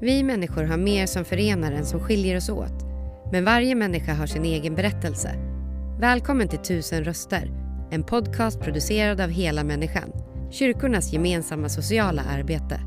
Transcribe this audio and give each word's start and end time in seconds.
Vi 0.00 0.22
människor 0.22 0.64
har 0.64 0.76
mer 0.76 1.06
som 1.06 1.24
förenar 1.24 1.72
än 1.72 1.86
som 1.86 2.00
skiljer 2.00 2.36
oss 2.36 2.48
åt. 2.48 2.84
Men 3.32 3.44
varje 3.44 3.74
människa 3.74 4.14
har 4.14 4.26
sin 4.26 4.44
egen 4.44 4.74
berättelse. 4.74 5.34
Välkommen 6.00 6.48
till 6.48 6.58
Tusen 6.58 7.04
röster, 7.04 7.50
en 7.90 8.04
podcast 8.04 8.60
producerad 8.60 9.20
av 9.20 9.30
Hela 9.30 9.64
Människan, 9.64 10.12
kyrkornas 10.50 11.12
gemensamma 11.12 11.68
sociala 11.68 12.22
arbete. 12.22 12.80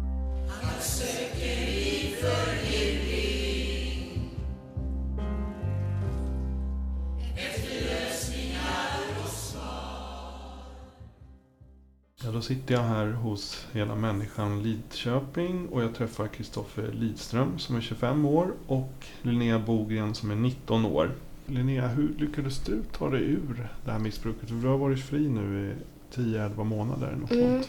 Ja, 12.30 12.34
då 12.34 12.42
sitter 12.42 12.74
jag 12.74 12.82
här 12.82 13.06
hos 13.08 13.66
Hela 13.74 13.96
Människan 13.96 14.64
Lidköping 14.64 15.68
och 15.68 15.84
jag 15.84 15.96
träffar 15.96 16.28
Kristoffer 16.28 16.92
Lidström 16.92 17.60
som 17.60 17.76
är 17.76 17.82
25 17.82 18.26
år 18.26 18.54
och 18.68 18.94
Linnea 19.22 19.60
Bogren 19.60 20.16
som 20.16 20.32
är 20.32 20.36
19 20.36 20.86
år. 20.86 21.12
Linnea, 21.46 21.88
hur 21.88 22.14
lyckades 22.18 22.60
du 22.60 22.84
ta 22.98 23.10
dig 23.10 23.22
ur 23.22 23.70
det 23.86 23.92
här 23.92 24.00
missbruket? 24.00 24.50
Du 24.50 24.68
har 24.68 24.78
varit 24.78 25.06
fri 25.06 25.30
nu 25.30 25.72
i 25.72 26.16
10-11 26.16 26.64
månader. 26.64 27.18
Något 27.22 27.32
Mm. 27.32 27.62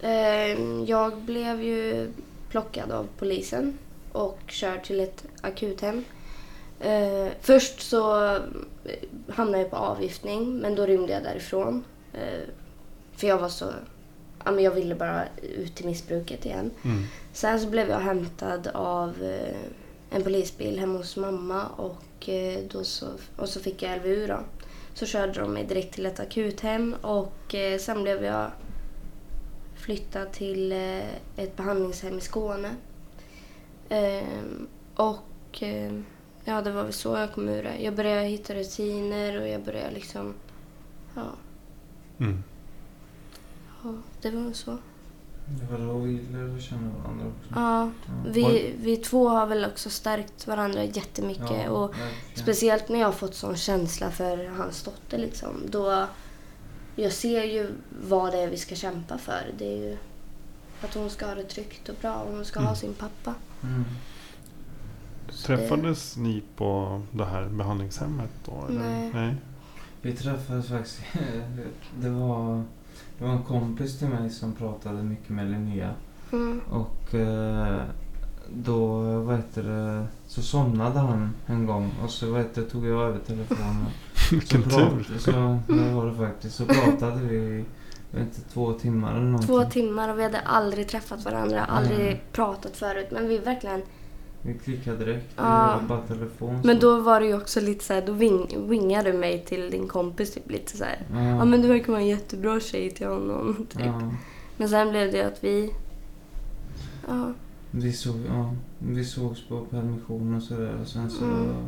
Eh, 0.00 0.88
Jag 0.90 1.16
blev 1.22 1.62
ju 1.62 2.12
plockad 2.48 2.90
av 2.90 3.06
polisen 3.18 3.78
och 4.12 4.38
körd 4.46 4.84
till 4.84 5.00
ett 5.00 5.24
akuthem. 5.40 6.04
Eh, 6.80 7.28
Först 7.40 7.80
så 7.80 8.26
eh, 8.34 8.40
hamnade 9.28 9.58
jag 9.62 9.70
på 9.70 9.76
avgiftning, 9.76 10.56
men 10.58 10.74
då 10.74 10.86
rymde 10.86 11.12
jag 11.12 11.22
därifrån. 11.22 11.84
Eh, 12.12 12.40
För 13.16 13.26
jag 13.26 13.38
var 13.38 13.48
så... 13.48 13.66
Ja, 14.44 14.50
men 14.52 14.64
jag 14.64 14.70
ville 14.70 14.94
bara 14.94 15.24
ut 15.42 15.80
i 15.80 15.86
missbruket 15.86 16.46
igen. 16.46 16.70
Mm. 16.84 17.04
Sen 17.32 17.60
så 17.60 17.66
blev 17.68 17.88
jag 17.88 17.98
hämtad 17.98 18.66
av 18.74 19.22
eh, 19.22 20.16
en 20.16 20.22
polisbil 20.22 20.78
hemma 20.78 20.98
hos 20.98 21.16
mamma 21.16 21.66
och, 21.66 22.28
eh, 22.28 22.58
då 22.70 22.84
så, 22.84 23.06
och 23.36 23.48
så 23.48 23.60
fick 23.60 23.82
jag 23.82 23.98
LVU 23.98 24.26
då. 24.26 24.38
Så 24.94 25.06
körde 25.06 25.40
de 25.40 25.52
mig 25.52 25.64
direkt 25.64 25.94
till 25.94 26.06
ett 26.06 26.20
akuthem 26.20 26.96
och 27.00 27.54
eh, 27.54 27.78
sen 27.78 28.02
blev 28.02 28.24
jag 28.24 28.50
flyttad 29.76 30.32
till 30.32 30.72
ett 31.36 31.56
behandlingshem 31.56 32.18
i 32.18 32.20
Skåne. 32.20 32.70
Ehm, 33.88 34.68
och 34.94 35.62
ja, 36.44 36.62
det 36.62 36.70
var 36.70 36.82
väl 36.82 36.92
så 36.92 37.16
jag 37.16 37.32
kom 37.32 37.48
ur 37.48 37.62
det. 37.62 37.76
Jag 37.78 37.94
började 37.94 38.22
hitta 38.26 38.54
rutiner 38.54 39.40
och 39.40 39.48
jag 39.48 39.62
började 39.62 39.94
liksom... 39.94 40.34
Ja, 41.14 41.22
Mm. 42.18 42.42
Ja 43.84 43.92
det 44.22 44.30
var 44.30 44.42
väl 44.42 44.54
så. 44.54 44.78
Det 45.46 45.72
var 45.72 45.86
då 45.86 45.98
vi 45.98 46.12
lärde 46.32 46.60
känna 46.60 46.90
varandra 47.02 47.26
också. 47.26 47.52
Ja, 47.54 47.90
vi, 48.26 48.74
vi 48.78 48.96
två 48.96 49.28
har 49.28 49.46
väl 49.46 49.64
också 49.64 49.90
stärkt 49.90 50.46
varandra 50.46 50.84
jättemycket. 50.84 51.50
Ja, 51.64 51.70
och 51.70 51.90
verkligen. 51.90 52.10
Speciellt 52.34 52.88
när 52.88 52.98
jag 52.98 53.06
har 53.06 53.12
fått 53.12 53.34
sån 53.34 53.56
känsla 53.56 54.10
för 54.10 54.46
hans 54.46 54.82
dotter. 54.82 55.18
Liksom. 55.18 55.50
Då, 55.70 56.06
jag 56.96 57.12
ser 57.12 57.44
ju 57.44 57.70
vad 58.08 58.32
det 58.32 58.38
är 58.38 58.50
vi 58.50 58.56
ska 58.56 58.74
kämpa 58.74 59.18
för. 59.18 59.50
Det 59.58 59.64
är 59.64 59.76
ju 59.90 59.96
att 60.82 60.94
hon 60.94 61.10
ska 61.10 61.26
ha 61.26 61.34
det 61.34 61.44
tryggt 61.44 61.88
och 61.88 61.94
bra 62.00 62.14
och 62.14 62.32
hon 62.32 62.44
ska 62.44 62.60
ha 62.60 62.66
Mm. 62.66 62.76
sin 62.76 62.94
pappa. 62.94 63.34
Mm. 63.62 63.84
Träffades 65.44 66.16
ni 66.16 66.42
på 66.56 67.00
det 67.12 67.24
här 67.24 67.48
behandlingshemmet 67.48 68.30
då? 68.44 68.66
Eller? 68.68 68.80
Nej. 68.80 69.10
Nej. 69.14 69.34
Vi 70.02 70.12
träffades 70.12 70.68
faktiskt. 70.68 71.00
Det 72.00 72.10
var, 72.10 72.64
det 73.18 73.24
var 73.24 73.32
en 73.32 73.42
kompis 73.42 73.98
till 73.98 74.08
mig 74.08 74.30
som 74.30 74.52
pratade 74.52 75.02
mycket 75.02 75.28
med 75.30 75.50
Linnea. 75.50 75.90
Mm. 76.32 76.60
Och 76.70 77.14
eh, 77.14 77.80
då 78.54 78.96
vad 79.20 79.36
heter 79.36 79.62
det, 79.62 80.06
så 80.26 80.42
somnade 80.42 80.98
han 80.98 81.34
en 81.46 81.66
gång 81.66 81.90
och 82.04 82.10
så 82.10 82.30
vad 82.30 82.40
heter 82.40 82.62
det, 82.62 82.68
tog 82.68 82.86
jag 82.86 83.02
över 83.02 83.18
telefonen. 83.18 83.86
Så, 84.14 84.34
Vilken 84.34 84.62
tur. 84.62 85.18
så 85.18 85.30
det 85.68 85.92
var 85.94 86.06
det 86.06 86.14
faktiskt. 86.14 86.56
Så 86.56 86.64
pratade 86.64 87.20
vi 87.20 87.64
inte, 88.18 88.40
två 88.52 88.72
timmar 88.72 89.10
eller 89.12 89.20
någonting. 89.24 89.46
Två 89.46 89.64
timmar 89.64 90.08
och 90.08 90.18
vi 90.18 90.22
hade 90.22 90.40
aldrig 90.40 90.88
träffat 90.88 91.24
varandra, 91.24 91.64
aldrig 91.64 92.00
Mm. 92.06 92.18
pratat 92.32 92.76
förut. 92.76 93.06
Men 93.10 93.28
vi 93.28 93.38
verkligen... 93.38 93.82
Vi 94.42 94.54
klickade 94.58 94.96
direkt. 95.04 95.26
Vi 95.26 95.32
Ja. 95.36 95.80
bara 95.88 96.00
telefon. 96.00 96.60
Men 96.64 96.78
då 96.78 97.00
var 97.00 97.20
det 97.20 97.26
ju 97.26 97.34
också 97.36 97.60
lite 97.60 97.84
så 97.84 97.92
här, 97.94 98.06
då 98.06 98.12
wing, 98.12 98.68
wingade 98.68 99.12
du 99.12 99.18
mig 99.18 99.44
till 99.44 99.70
din 99.70 99.88
kompis 99.88 100.34
typ 100.34 100.50
lite 100.50 100.76
så 100.76 100.84
här. 100.84 100.98
Ja, 101.12 101.20
Ja 101.28 101.44
men 101.44 101.62
du 101.62 101.68
verkar 101.68 101.92
vara 101.92 102.00
en 102.02 102.08
jättebra 102.08 102.60
tjej 102.60 102.90
till 102.90 103.06
honom. 103.06 103.66
Typ. 103.70 103.82
ja. 103.86 104.02
Men 104.56 104.68
sen 104.68 104.90
blev 104.90 105.12
det 105.12 105.22
att 105.22 105.44
vi... 105.44 105.74
Ja. 107.08 107.32
Vi, 107.70 107.92
såg, 107.92 108.16
ja, 108.28 108.54
vi 108.78 109.04
sågs 109.04 109.48
på 109.48 109.60
permission 109.60 110.34
och 110.36 110.42
sådär 110.42 110.74
och 110.82 110.88
sen 110.88 111.10
så 111.10 111.24
Mm. 111.24 111.66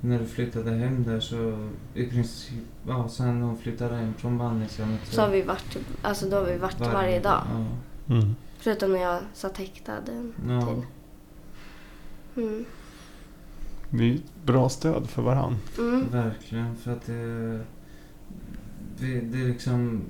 när 0.00 0.18
du 0.18 0.26
flyttade 0.26 0.70
hem 0.70 1.04
där 1.04 1.20
så 1.20 1.68
i 1.94 2.06
princip, 2.06 2.58
ja 2.88 3.08
sen 3.08 3.42
hon 3.42 3.58
flyttade 3.58 3.94
hem 3.96 4.14
från 4.14 4.38
behandlingshemmet 4.38 5.00
Så 5.10 5.20
har 5.20 5.28
vi 5.28 5.42
varit, 5.42 5.76
alltså 6.02 6.28
då 6.28 6.36
har 6.36 6.44
vi 6.44 6.56
varit 6.58 6.80
varje, 6.80 7.20
dag. 7.20 7.42
Ja. 7.52 8.14
Mm. 8.14 8.34
Förutom 8.58 8.92
när 8.92 9.00
jag 9.00 9.18
satt 9.34 9.56
häktad 9.58 9.92
en 10.08 10.32
Ja. 10.48 10.66
tid. 10.66 10.82
Mm. 12.36 12.64
Det 13.90 14.10
är 14.10 14.18
bra 14.44 14.68
stöd 14.68 15.08
för 15.08 15.22
varann. 15.22 15.56
Mm. 15.78 16.08
Verkligen 16.10 16.76
för 16.76 16.92
att 16.92 17.06
det, 17.06 17.60
det, 18.98 19.20
det 19.20 19.40
är 19.40 19.48
liksom 19.48 20.02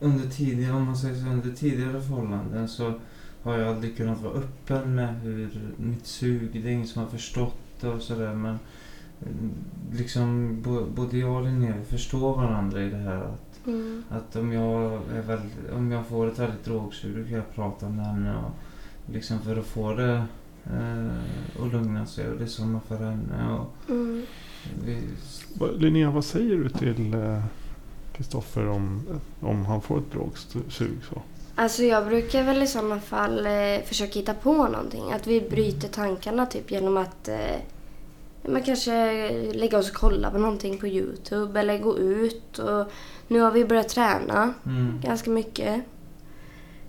under 0.00 0.28
tidigare, 0.28 0.72
om 0.72 0.84
man 0.84 0.96
säger 0.96 1.14
så, 1.14 1.26
under 1.30 1.50
tidigare 1.50 2.00
förhållanden 2.00 2.68
så 2.68 2.92
har 3.42 3.58
jag 3.58 3.68
aldrig 3.68 3.96
kunnat 3.96 4.22
vara 4.22 4.34
öppen 4.34 4.94
med 4.94 5.20
hur 5.20 5.50
mitt 5.76 6.06
sug, 6.06 6.50
det 6.52 6.68
är 6.68 6.72
ingen 6.72 6.86
som 6.86 7.02
har 7.02 7.08
förstått 7.08 7.58
det 7.80 7.88
och 7.88 8.02
sådär 8.02 8.34
men 8.34 8.58
mm, 9.22 9.50
liksom 9.92 10.58
både 10.94 11.18
jag 11.18 11.36
och 11.36 11.42
Linnea 11.42 11.74
vi 11.76 11.84
förstår 11.84 12.36
varandra 12.36 12.82
i 12.82 12.90
det 12.90 12.96
här 12.96 13.16
att, 13.16 13.42
Mm. 13.66 14.02
att 14.10 14.36
om 14.36 14.52
jag 14.52 14.92
är 15.14 15.22
väldigt, 15.22 15.72
om 15.72 15.92
jag 15.92 16.06
får 16.06 16.26
ett 16.26 16.38
väldigt 16.38 16.64
drogsug 16.64 17.16
då 17.16 17.24
kan 17.24 17.32
jag 17.32 17.54
prata 17.54 17.88
med 17.88 18.06
henne 18.06 18.36
och 18.36 18.50
liksom 19.12 19.38
för 19.38 19.56
att 19.56 19.66
få 19.66 19.94
det 19.94 20.24
eh, 20.72 21.62
att 21.64 21.72
lugna 21.72 22.06
sig 22.06 22.28
och 22.28 22.38
det 22.38 22.44
är 22.44 22.48
samma 22.48 22.80
för 22.80 22.96
henne 22.96 23.52
och 23.52 23.90
Mm. 23.90 24.22
vi, 24.84 25.02
Linnea, 25.78 26.10
vad 26.10 26.24
säger 26.24 26.56
du 26.56 26.68
till 26.68 27.14
eh, 27.14 27.42
Kristoffer 28.12 28.68
om, 28.68 29.02
om 29.40 29.64
han 29.64 29.82
får 29.82 29.98
ett 29.98 30.12
drogsug? 30.12 30.98
Så? 31.10 31.22
Alltså 31.54 31.82
jag 31.82 32.06
brukar 32.06 32.42
väl 32.44 32.62
i 32.62 32.66
sådana 32.66 33.00
fall 33.00 33.46
eh, 33.46 33.82
försöka 33.84 34.18
hitta 34.18 34.34
på 34.34 34.52
någonting. 34.52 35.12
Att 35.12 35.26
vi 35.26 35.40
bryter 35.40 35.88
tankarna 35.88 36.46
typ 36.46 36.70
genom 36.70 36.96
att 36.96 37.28
eh, 37.28 37.56
man 38.48 38.62
kanske 38.62 39.30
lägga 39.52 39.78
oss 39.78 39.90
och 39.90 39.96
kolla 39.96 40.30
på 40.30 40.38
någonting 40.38 40.78
på 40.78 40.86
Youtube 40.86 41.60
eller 41.60 41.78
gå 41.78 41.98
ut. 41.98 42.58
Och 42.58 42.86
nu 43.28 43.40
har 43.40 43.50
vi 43.50 43.64
börjat 43.64 43.88
träna 43.88 44.54
mm, 44.66 45.00
ganska 45.04 45.30
mycket. 45.30 45.82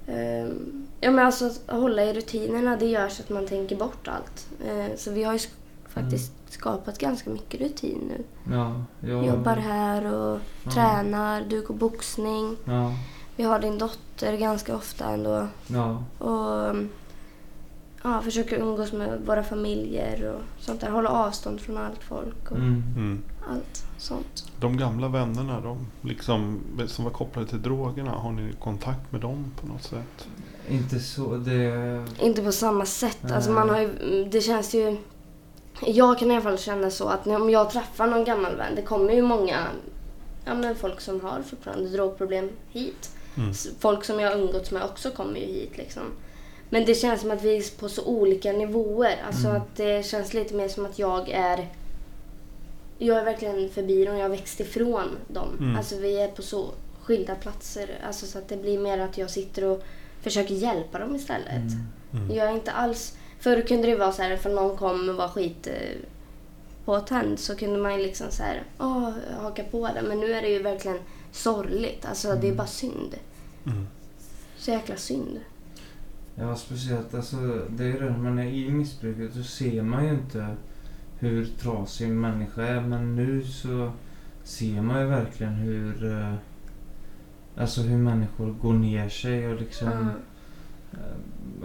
Ehm, 0.07 0.86
ja 0.99 1.11
men 1.11 1.25
alltså 1.25 1.45
att 1.45 1.79
hålla 1.79 2.03
i 2.03 2.13
rutinerna 2.13 2.75
det 2.77 2.85
gör 2.85 3.09
så 3.09 3.23
att 3.23 3.29
man 3.29 3.45
tänker 3.47 3.75
bort 3.75 4.07
allt. 4.07 4.47
Eh, 4.65 4.95
så 4.97 5.11
vi 5.11 5.23
har 5.23 5.33
ju 5.33 5.39
sk- 5.39 5.53
faktiskt 5.89 6.31
skapat 6.49 6.97
ganska 6.99 7.29
mycket 7.29 7.61
rutin 7.61 8.11
nu. 8.17 8.23
ja, 8.55 8.83
jag, 8.99 9.25
Jobbar 9.25 9.55
här 9.55 10.13
och 10.13 10.39
Ja. 10.63 10.71
tränar, 10.71 11.41
du 11.49 11.61
går 11.61 11.73
boxning. 11.75 12.55
Ja, 12.65 12.93
Vi 13.35 13.43
har 13.43 13.59
din 13.59 13.77
dotter 13.77 14.37
ganska 14.37 14.75
ofta 14.75 15.05
ändå. 15.09 15.47
ja, 15.67 16.03
Och 16.25 16.75
ja, 18.03 18.21
försöker 18.21 18.57
umgås 18.57 18.93
med 18.93 19.21
våra 19.25 19.43
familjer 19.43 20.33
och 20.35 20.41
sånt 20.63 20.81
där. 20.81 20.89
Hålla 20.89 21.09
avstånd 21.09 21.61
från 21.61 21.77
allt 21.77 22.03
folk 22.03 22.51
och 22.51 22.57
mm, 22.57 22.83
Mm. 22.97 23.23
Allt 23.51 23.85
sånt. 23.97 24.51
De 24.59 24.77
gamla 24.77 25.07
vännerna 25.07 25.61
de 25.61 25.87
liksom, 26.01 26.59
som 26.87 27.05
var 27.05 27.11
kopplade 27.11 27.47
till 27.47 27.61
drogerna, 27.61 28.11
har 28.11 28.31
ni 28.31 28.53
kontakt 28.59 29.11
med 29.11 29.21
dem 29.21 29.51
på 29.61 29.67
något 29.67 29.83
sätt? 29.83 30.27
inte 30.69 30.99
så, 30.99 31.35
det, 31.37 32.05
Inte 32.19 32.41
på 32.41 32.51
samma 32.51 32.85
sätt. 32.85 33.17
Nej. 33.21 33.33
Alltså 33.33 33.51
man 33.51 33.69
har 33.69 33.79
ju, 33.79 34.25
det 34.31 34.41
känns 34.41 34.73
ju... 34.75 34.97
Jag 35.85 36.19
kan 36.19 36.31
i 36.31 36.33
alla 36.33 36.43
fall 36.43 36.57
känna 36.57 36.89
så 36.89 37.07
att 37.07 37.27
om 37.27 37.49
jag 37.49 37.69
träffar 37.71 38.07
någon 38.07 38.23
gammal 38.25 38.55
vän, 38.55 38.75
det 38.75 38.81
kommer 38.81 39.13
ju 39.13 39.21
många 39.21 39.67
ja, 40.45 40.55
men 40.55 40.75
folk 40.75 41.01
som 41.01 41.21
har 41.21 41.41
fortfarande 41.41 41.89
drogproblem 41.89 42.49
hit. 42.69 43.09
Mm. 43.37 43.53
Folk 43.79 44.03
som 44.03 44.19
jag 44.19 44.29
har 44.31 44.37
umgåtts 44.37 44.71
med 44.71 44.83
också 44.83 45.11
kommer 45.11 45.39
ju 45.39 45.45
hit 45.45 45.77
liksom. 45.77 46.03
Men 46.69 46.85
det 46.85 46.95
känns 46.95 47.21
som 47.21 47.31
att 47.31 47.43
vi 47.43 47.57
är 47.57 47.79
på 47.79 47.89
så 47.89 48.05
olika 48.05 48.51
nivåer. 48.51 49.15
Alltså 49.27 49.47
Mm. 49.47 49.61
att 49.61 49.75
det 49.75 50.05
känns 50.05 50.33
lite 50.33 50.53
mer 50.53 50.67
som 50.67 50.85
att 50.85 50.99
jag 50.99 51.29
är... 51.29 51.67
Jag 52.97 53.17
är 53.17 53.25
verkligen 53.25 53.69
förbi 53.69 54.05
dem, 54.05 54.15
jag 54.15 54.23
har 54.23 54.29
växt 54.29 54.59
ifrån 54.59 55.17
dem. 55.27 55.57
Mm. 55.59 55.75
Alltså 55.75 55.97
vi 55.97 56.19
är 56.19 56.27
på 56.27 56.41
så 56.41 56.71
skilda 57.01 57.35
platser. 57.35 57.89
Alltså 58.07 58.25
så 58.25 58.37
att 58.37 58.47
det 58.47 58.57
blir 58.57 58.79
mer 58.79 58.99
att 58.99 59.17
jag 59.17 59.29
sitter 59.29 59.63
och 59.63 59.83
försöker 60.21 60.55
hjälpa 60.55 60.99
dem 60.99 61.15
istället. 61.15 61.55
mm, 61.55 61.87
Mm. 62.13 62.35
Jag 62.35 62.47
är 62.47 62.53
inte 62.53 62.71
alls... 62.71 63.17
Förr 63.39 63.61
kunde 63.61 63.87
det 63.87 63.95
vara 63.95 64.11
så 64.11 64.21
här, 64.21 64.37
för 64.37 64.49
någon 64.49 64.77
kom 64.77 65.09
och 65.09 65.15
var 65.15 65.27
skit 65.27 65.67
eh, 65.67 65.97
påtänd 66.85 67.39
så 67.39 67.55
kunde 67.55 67.79
man 67.79 67.99
ju 67.99 68.05
liksom 68.05 68.27
så 68.31 68.43
här, 68.43 68.63
åh, 68.79 69.11
haka 69.41 69.63
på 69.63 69.87
det. 69.87 70.01
Men 70.07 70.19
nu 70.19 70.33
är 70.33 70.41
det 70.41 70.49
ju 70.49 70.61
verkligen 70.61 70.99
sorgligt. 71.31 72.05
Alltså 72.05 72.35
det 72.41 72.47
är 72.49 72.55
bara 72.55 72.67
synd. 72.67 73.15
Mm. 73.65 73.87
Så 74.57 74.71
jäkla 74.71 74.95
synd. 74.95 75.39
Ja, 76.35 76.55
speciellt 76.55 77.13
alltså, 77.13 77.35
det 77.69 77.83
är 77.83 77.99
det 77.99 78.09
när 78.09 78.17
man 78.17 78.39
är 78.39 78.45
i 78.45 78.71
missbruket 78.71 79.33
så 79.33 79.43
ser 79.43 79.81
man 79.81 80.05
ju 80.05 80.11
inte 80.11 80.55
hur 81.19 81.45
trasig 81.45 82.07
en 82.07 82.19
människa 82.21 82.61
är. 82.61 82.81
Men 82.81 83.15
nu 83.15 83.43
så 83.43 83.91
ser 84.43 84.81
man 84.81 85.01
ju 85.01 85.07
verkligen 85.07 85.53
hur, 85.53 86.11
eh, 86.11 86.33
alltså 87.57 87.81
hur 87.81 87.97
människor 87.97 88.51
går 88.61 88.73
ner 88.73 89.09
sig 89.09 89.47
och 89.47 89.59
liksom. 89.59 89.87
Eh, 89.87 90.97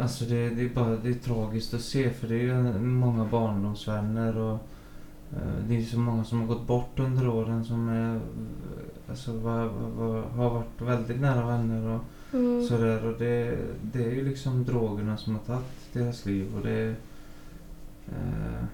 Alltså 0.01 0.25
det, 0.25 0.51
det 0.51 0.63
är 0.63 0.69
bara 0.75 0.97
det 0.97 1.09
är 1.09 1.15
tragiskt 1.15 1.75
att 1.75 1.81
se 1.81 2.11
för 2.11 2.29
det 2.29 2.35
är 2.35 2.43
ju 2.43 2.79
många 2.79 3.25
barndomsvänner 3.25 4.37
och 4.39 4.59
eh, 5.33 5.65
det 5.69 5.77
är 5.77 5.83
så 5.83 5.99
många 5.99 6.25
som 6.25 6.41
har 6.41 6.47
gått 6.47 6.67
bort 6.67 6.99
under 6.99 7.29
åren 7.29 7.65
som 7.65 7.89
är, 7.89 8.21
alltså, 9.09 9.33
var, 9.39 9.65
var, 9.97 10.23
har 10.23 10.51
varit 10.51 10.81
väldigt 10.81 11.21
nära 11.21 11.47
vänner 11.47 11.89
och 11.95 12.01
Mm. 12.35 12.67
sådär. 12.67 13.07
Och 13.07 13.19
det, 13.19 13.59
det 13.83 14.05
är 14.05 14.11
ju 14.15 14.25
liksom 14.29 14.65
drogerna 14.65 15.17
som 15.17 15.35
har 15.35 15.43
tagit 15.43 15.93
deras 15.93 16.27
liv 16.27 16.47
och 16.57 16.63
det 16.67 16.95
eh, 18.09 18.65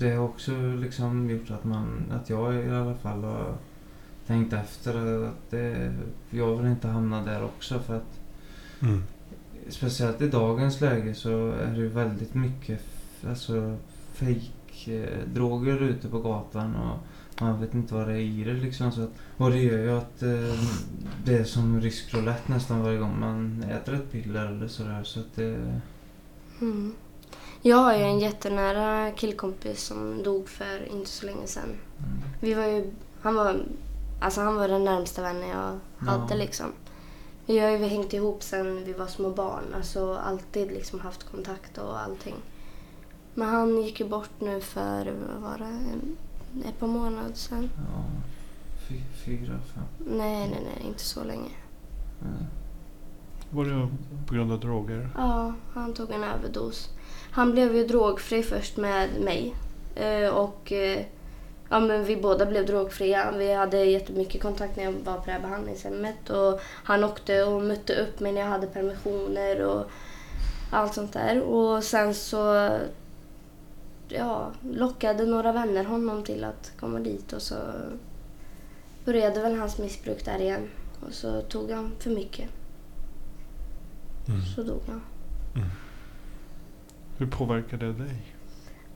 det 0.00 0.10
har 0.10 0.24
också 0.24 0.52
liksom 0.80 1.30
gjort 1.30 1.50
att 1.50 1.64
man, 1.64 2.12
att 2.12 2.30
jag 2.30 2.54
i 2.54 2.70
alla 2.70 2.94
fall 2.94 3.24
har 3.24 3.54
tänkt 4.26 4.52
efter 4.52 5.24
att 5.24 5.50
det, 5.50 5.92
jag 6.30 6.56
vill 6.56 6.66
inte 6.66 6.88
hamna 6.88 7.24
där 7.24 7.44
också 7.44 7.78
för 7.78 7.96
att 7.96 8.20
Mm. 8.82 9.02
Speciellt 9.68 10.22
i 10.22 10.28
dagens 10.28 10.80
läge 10.80 11.14
så 11.14 11.50
är 11.50 11.70
det 11.70 11.76
ju 11.76 11.88
väldigt 11.88 12.34
mycket 12.34 12.80
alltså, 13.28 13.76
fake-droger 14.12 15.82
ute 15.82 16.08
på 16.08 16.18
gatan 16.18 16.74
och 16.76 16.98
man 17.40 17.60
vet 17.60 17.74
inte 17.74 17.94
vad 17.94 18.08
det 18.08 18.12
är 18.12 18.20
i 18.20 18.44
det 18.44 18.52
liksom. 18.52 18.92
Så 18.92 19.02
att, 19.02 19.10
och 19.36 19.50
det 19.50 19.58
gör 19.58 19.78
ju 19.78 19.90
att 19.90 20.22
eh, 20.22 20.64
det 21.24 21.34
är 21.38 21.44
som 21.44 21.80
riskroulette 21.80 22.52
nästan 22.52 22.82
varje 22.82 22.98
gång 22.98 23.20
man 23.20 23.64
äter 23.70 23.94
ett 23.94 24.12
piller 24.12 24.46
eller 24.46 24.68
sådär. 24.68 25.02
Så 25.04 25.20
att 25.20 25.34
det... 25.34 25.80
Mm. 26.60 26.92
Jag 27.62 27.76
har 27.76 27.94
ju 27.94 28.02
en 28.02 28.18
jättenära 28.20 29.10
killkompis 29.12 29.82
som 29.84 30.22
dog 30.22 30.48
för 30.48 30.92
inte 30.92 31.10
så 31.10 31.26
länge 31.26 31.46
sedan. 31.46 31.64
Mm. 31.64 31.78
Vi 32.40 32.54
var 32.54 32.64
ju, 32.64 32.92
han 33.20 33.34
var, 33.34 33.62
alltså 34.20 34.40
han 34.40 34.54
var 34.56 34.68
den 34.68 34.84
närmsta 34.84 35.22
vännen 35.22 35.48
jag 35.48 35.78
hade 35.98 36.34
Ja. 36.34 36.36
liksom. 36.38 36.66
Vi 37.46 37.58
har 37.58 37.70
ju 37.70 37.76
hängt 37.76 38.12
ihop 38.12 38.42
sen 38.42 38.84
vi 38.84 38.92
var 38.92 39.06
små 39.06 39.30
barn, 39.30 39.64
alltså 39.76 40.14
alltid 40.14 40.68
liksom 40.68 41.00
haft 41.00 41.30
kontakt 41.30 41.78
och 41.78 42.00
allting. 42.00 42.34
Men 43.34 43.48
han 43.48 43.82
gick 43.82 44.00
ju 44.00 44.08
bort 44.08 44.30
nu 44.40 44.60
för, 44.60 45.14
vad 45.32 45.42
var 45.50 45.58
det, 45.58 45.64
en, 45.64 46.16
ett 46.68 46.78
par 46.78 46.86
månader 46.86 47.34
sedan. 47.34 47.70
Ja, 47.76 48.04
fy, 48.88 49.00
fyra, 49.24 49.58
fem. 49.74 49.82
Nej, 49.98 50.48
nej, 50.48 50.60
nej, 50.64 50.86
inte 50.88 51.02
så 51.04 51.24
länge. 51.24 51.50
Nej. 52.22 52.46
Var 53.50 53.64
det 53.64 53.88
på 54.26 54.34
grund 54.34 54.52
av 54.52 54.60
droger? 54.60 55.08
Ja, 55.16 55.54
han 55.74 55.94
tog 55.94 56.10
en 56.10 56.24
överdos. 56.24 56.88
Han 57.30 57.52
blev 57.52 57.76
ju 57.76 57.86
drogfri 57.86 58.42
först 58.42 58.76
med 58.76 59.20
mig. 59.20 59.54
Eh, 59.94 60.28
och 60.28 60.72
eh, 60.72 61.04
ja, 61.68 61.80
men 61.80 62.04
vi 62.04 62.16
båda 62.16 62.46
blev 62.46 62.66
drogfria. 62.66 63.32
Vi 63.38 63.54
hade 63.54 63.84
jättemycket 63.84 64.42
kontakt 64.42 64.76
när 64.76 64.84
jag 64.84 64.92
var 64.92 65.16
på 65.16 65.26
det 65.26 65.32
här 65.32 65.40
behandlingshemmet. 65.40 66.30
Och 66.30 66.60
han 66.62 67.04
åkte 67.04 67.44
och 67.44 67.62
mötte 67.62 67.94
upp 67.94 68.20
mig 68.20 68.32
när 68.32 68.40
jag 68.40 68.48
hade 68.48 68.66
permissioner 68.66 69.60
och 69.60 69.84
allt 70.70 70.94
sånt 70.94 71.12
där. 71.12 71.40
Och 71.42 71.84
sen 71.84 72.14
så 72.14 72.70
ja, 74.08 74.50
lockade 74.62 75.26
några 75.26 75.52
vänner 75.52 75.84
honom 75.84 76.22
till 76.22 76.44
att 76.44 76.72
komma 76.80 76.98
dit 76.98 77.32
och 77.32 77.42
så 77.42 77.56
började 79.04 79.40
väl 79.40 79.58
hans 79.58 79.78
missbruk 79.78 80.24
där 80.24 80.40
igen. 80.40 80.68
Och 81.06 81.12
så 81.12 81.40
tog 81.40 81.70
han 81.70 81.92
för 81.98 82.10
mycket. 82.10 82.48
Mm. 84.28 84.40
Så 84.56 84.62
dog 84.62 84.80
han. 84.86 85.02
Hur 87.20 87.26
påverkade 87.26 87.86
det 87.86 88.04
dig? 88.04 88.16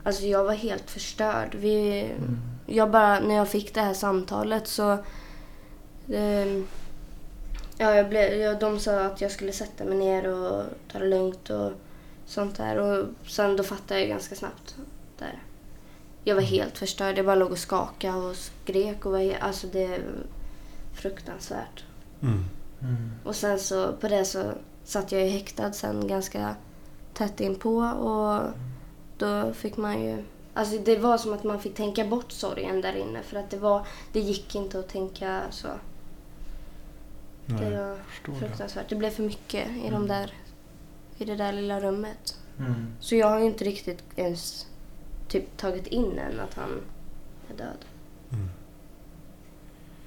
Alltså 0.03 0.23
jag 0.23 0.43
var 0.43 0.53
helt 0.53 0.89
förstörd. 0.91 1.55
Vi, 1.55 2.01
Mm. 2.01 2.39
jag 2.65 2.91
bara, 2.91 3.19
när 3.19 3.35
jag 3.35 3.49
fick 3.49 3.73
det 3.73 3.81
här 3.81 3.93
samtalet 3.93 4.67
så... 4.67 4.97
ehm, 6.13 6.67
ja, 7.77 7.95
jag 7.95 8.09
blev, 8.09 8.33
ja, 8.33 8.53
de 8.53 8.79
sa 8.79 8.99
att 8.99 9.21
jag 9.21 9.31
skulle 9.31 9.51
sätta 9.51 9.85
mig 9.85 9.97
ner 9.97 10.27
och 10.27 10.63
ta 10.91 10.99
det 10.99 11.07
lugnt 11.07 11.49
och 11.49 11.71
sånt 12.25 12.57
där. 12.57 12.77
Och 12.77 13.05
sen 13.27 13.57
då 13.57 13.63
fattade 13.63 13.99
jag 13.99 14.09
ganska 14.09 14.35
snabbt 14.35 14.75
där. 15.19 15.43
Jag 16.23 16.35
var 16.35 16.41
helt 16.41 16.77
förstörd. 16.77 17.17
Jag 17.17 17.25
bara 17.25 17.35
låg 17.35 17.51
och 17.51 17.57
skakade 17.57 18.17
och 18.17 18.35
skrek 18.35 19.05
och 19.05 19.11
var 19.11 19.37
Alltså 19.39 19.67
det 19.67 19.83
är 19.83 20.03
fruktansvärt. 20.93 21.83
Mm. 22.21 22.45
Mm. 22.81 23.11
Och 23.23 23.35
sen 23.35 23.59
så 23.59 23.91
på 23.91 24.07
det 24.07 24.25
så 24.25 24.51
satt 24.83 25.11
jag 25.11 25.21
ju 25.21 25.27
häktad 25.29 25.71
sen 25.71 26.07
ganska 26.07 26.55
tätt 27.15 27.39
inpå 27.39 27.75
och 27.79 28.49
då 29.17 29.53
fick 29.53 29.77
man 29.77 30.03
ju... 30.03 30.23
Alltså 30.53 30.77
det 30.77 30.97
var 30.97 31.17
som 31.17 31.33
att 31.33 31.43
man 31.43 31.59
fick 31.59 31.75
tänka 31.75 32.05
bort 32.05 32.31
sorgen 32.31 32.81
där 32.81 32.95
inne 32.95 33.23
för 33.23 33.37
att 33.37 33.49
det 33.49 33.57
var... 33.57 33.87
Det 34.11 34.19
gick 34.19 34.55
inte 34.55 34.79
att 34.79 34.87
tänka 34.89 35.41
så. 35.51 35.67
Nej, 37.45 37.69
Det 37.69 37.77
var 37.77 37.97
fruktansvärt. 38.39 38.89
Det 38.89 38.95
blev 38.95 39.09
för 39.09 39.23
mycket 39.23 39.67
i, 39.69 39.81
de 39.81 39.95
Mm. 39.95 40.07
där, 40.07 40.33
i 41.17 41.25
det 41.25 41.35
där 41.35 41.53
lilla 41.53 41.79
rummet. 41.79 42.39
Mm. 42.59 42.87
Så 42.99 43.15
jag 43.15 43.27
har 43.29 43.39
ju 43.39 43.45
inte 43.45 43.63
riktigt 43.63 44.03
ens 44.15 44.67
typ 45.27 45.57
tagit 45.57 45.87
in 45.87 46.19
än 46.19 46.39
att 46.39 46.53
han 46.53 46.81
är 47.53 47.57
död. 47.57 47.85
Mm. 48.31 48.49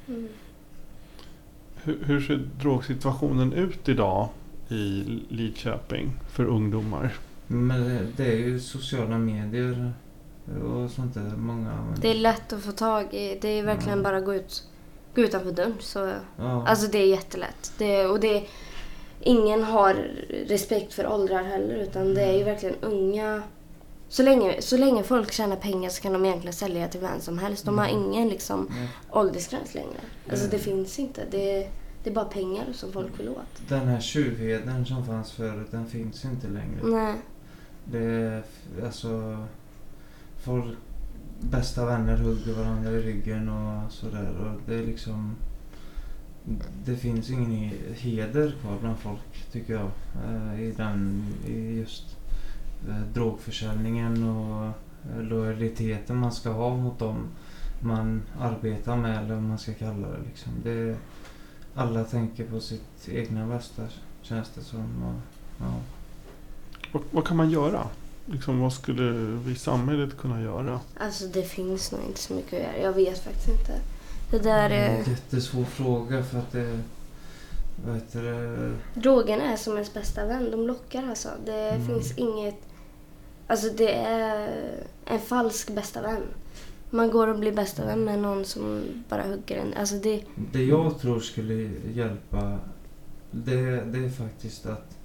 Mm. 0.08 0.28
Hur, 1.82 2.04
hur 2.04 2.20
ser 2.20 2.36
drogsituationen 2.36 3.52
ut 3.52 3.88
idag 3.88 4.28
i 4.68 5.04
Lidköping 5.28 6.12
för 6.32 6.44
ungdomar? 6.44 7.12
Men 7.46 7.84
det, 7.88 8.06
det 8.16 8.32
är 8.32 8.36
ju 8.36 8.60
sociala 8.60 9.18
medier 9.18 9.92
och 10.64 10.90
sånt 10.90 11.14
där. 11.14 11.32
Många 11.36 11.72
använder. 11.72 12.02
Det 12.02 12.08
är 12.10 12.14
lätt 12.14 12.52
att 12.52 12.62
få 12.62 12.72
tag 12.72 13.14
i. 13.14 13.38
Det 13.40 13.48
är 13.48 13.62
verkligen 13.62 13.92
Mm. 13.98 14.02
bara 14.02 14.16
att 14.16 14.24
gå 14.24 14.34
ut, 14.34 14.62
gå 15.14 15.20
utanför 15.22 15.52
dörren 15.52 15.74
så 15.80 16.12
ja. 16.36 16.66
Alltså 16.68 16.86
det 16.86 16.98
är 16.98 17.06
jättelätt. 17.06 17.72
Det, 17.78 18.06
och 18.06 18.20
det, 18.20 18.44
ingen 19.20 19.64
har 19.64 19.94
respekt 20.46 20.94
för 20.94 21.06
åldrar 21.12 21.42
heller 21.42 21.74
utan 21.76 22.14
det 22.14 22.22
är 22.22 22.38
ju 22.38 22.44
verkligen 22.44 22.74
unga. 22.80 23.42
Så 24.08 24.22
länge, 24.22 24.62
så 24.62 24.76
länge 24.76 25.02
folk 25.02 25.32
tjänar 25.32 25.56
pengar 25.56 25.90
så 25.90 26.02
kan 26.02 26.12
de 26.12 26.24
egentligen 26.24 26.52
sälja 26.54 26.88
till 26.88 27.00
vem 27.00 27.20
som 27.20 27.38
helst. 27.38 27.64
De 27.64 27.78
har 27.78 27.88
Mm. 27.88 28.02
ingen 28.02 28.28
liksom, 28.28 28.70
åldersgräns 29.10 29.74
längre. 29.74 30.00
Alltså 30.30 30.44
Mm. 30.46 30.50
det 30.50 30.58
finns 30.64 30.98
inte. 30.98 31.22
Det, 31.30 31.68
det 32.08 32.12
är 32.12 32.14
bara 32.14 32.24
pengar 32.24 32.66
som 32.72 32.92
folk 32.92 33.20
vill 33.20 33.28
åt. 33.28 33.68
Den 33.68 33.88
här 33.88 34.00
tjuvheden 34.00 34.86
som 34.86 35.06
fanns 35.06 35.32
förut, 35.32 35.68
den 35.70 35.86
finns 35.86 36.24
inte 36.24 36.48
längre. 36.48 36.80
Nej. 36.82 37.14
Det 37.84 37.98
är 38.04 38.42
alltså... 38.84 39.44
Folk, 40.36 40.76
bästa 41.40 41.86
vänner 41.86 42.16
hugger 42.16 42.52
varandra 42.52 42.90
i 42.90 43.02
ryggen 43.02 43.48
och 43.48 43.92
sådär. 43.92 44.30
Och 44.40 44.60
det 44.66 44.74
är 44.74 44.86
liksom... 44.86 45.36
Det 46.84 46.96
finns 46.96 47.30
ingen 47.30 47.50
he- 47.50 47.92
heder 47.94 48.54
kvar 48.60 48.76
bland 48.80 48.98
folk, 48.98 49.50
tycker 49.52 49.72
jag. 49.72 49.90
eh, 50.28 50.60
I, 50.60 50.72
den, 50.76 51.24
i 51.46 51.78
just 51.78 52.16
eh, 52.88 53.00
drogförsäljningen 53.14 54.22
och 54.28 54.66
eh, 54.66 55.22
lojaliteten 55.22 56.16
man 56.16 56.32
ska 56.32 56.50
ha 56.50 56.76
mot 56.76 56.98
dem 56.98 57.28
man 57.82 58.22
arbetar 58.40 58.96
med, 58.96 59.18
eller 59.24 59.34
vad 59.34 59.42
man 59.42 59.58
ska 59.58 59.72
kalla 59.74 60.08
det. 60.08 60.18
Liksom. 60.26 60.52
det 60.64 60.96
alla 61.74 62.04
tänker 62.04 62.44
på 62.44 62.60
sitt 62.60 63.08
egna 63.08 63.46
bästa, 63.46 63.82
känns 64.22 64.48
det 64.54 64.60
som. 64.62 64.80
Och, 65.04 65.20
ja. 65.60 65.74
Vad, 66.92 67.02
vad 67.10 67.26
kan 67.26 67.36
man 67.36 67.50
göra? 67.50 67.86
Liksom, 68.26 68.60
vad 68.60 68.72
skulle 68.72 69.02
vi 69.44 69.52
i 69.52 69.56
samhället 69.56 70.16
kunna 70.18 70.42
göra? 70.42 70.80
Alltså 71.00 71.26
det 71.26 71.42
finns 71.42 71.92
nog 71.92 72.00
inte 72.08 72.20
så 72.20 72.34
mycket 72.34 72.52
att 72.52 72.66
göra. 72.66 72.78
Jag 72.82 72.92
vet 72.92 73.18
faktiskt 73.18 73.48
inte. 73.48 73.72
Det 74.30 74.38
där 74.38 74.68
Det 74.68 74.74
är 74.74 74.90
är... 74.94 74.98
en 74.98 75.10
jättesvår 75.10 75.64
fråga 75.64 76.24
för 76.24 76.38
att 76.38 76.52
det... 76.52 76.78
Vad 77.86 77.94
heter 77.94 78.22
det? 78.22 78.72
Drogerna 79.00 79.42
är 79.52 79.56
som 79.56 79.72
ens 79.74 79.94
bästa 79.94 80.26
vän. 80.26 80.50
De 80.50 80.66
lockar 80.66 81.08
alltså. 81.08 81.28
Det 81.46 81.70
Mm. 81.70 81.86
finns 81.86 82.18
inget... 82.18 82.56
Alltså 83.46 83.68
det 83.76 83.92
är 83.94 84.50
en 85.04 85.18
falsk 85.20 85.70
bästa 85.70 86.02
vän. 86.02 86.22
Man 86.90 87.10
går 87.10 87.26
och 87.26 87.38
blir 87.38 87.52
bästa 87.52 87.86
vän 87.86 88.04
med 88.04 88.18
någon 88.18 88.44
som 88.44 88.82
bara 89.08 89.22
hugger 89.22 89.56
en. 89.56 89.74
Alltså 89.74 89.94
det... 89.94 90.24
Det 90.52 90.64
jag 90.64 90.98
tror 90.98 91.20
skulle 91.20 91.70
hjälpa 91.94 92.58
det, 93.30 93.84
det 93.84 93.98
är 93.98 94.10
faktiskt 94.10 94.66
att 94.66 94.96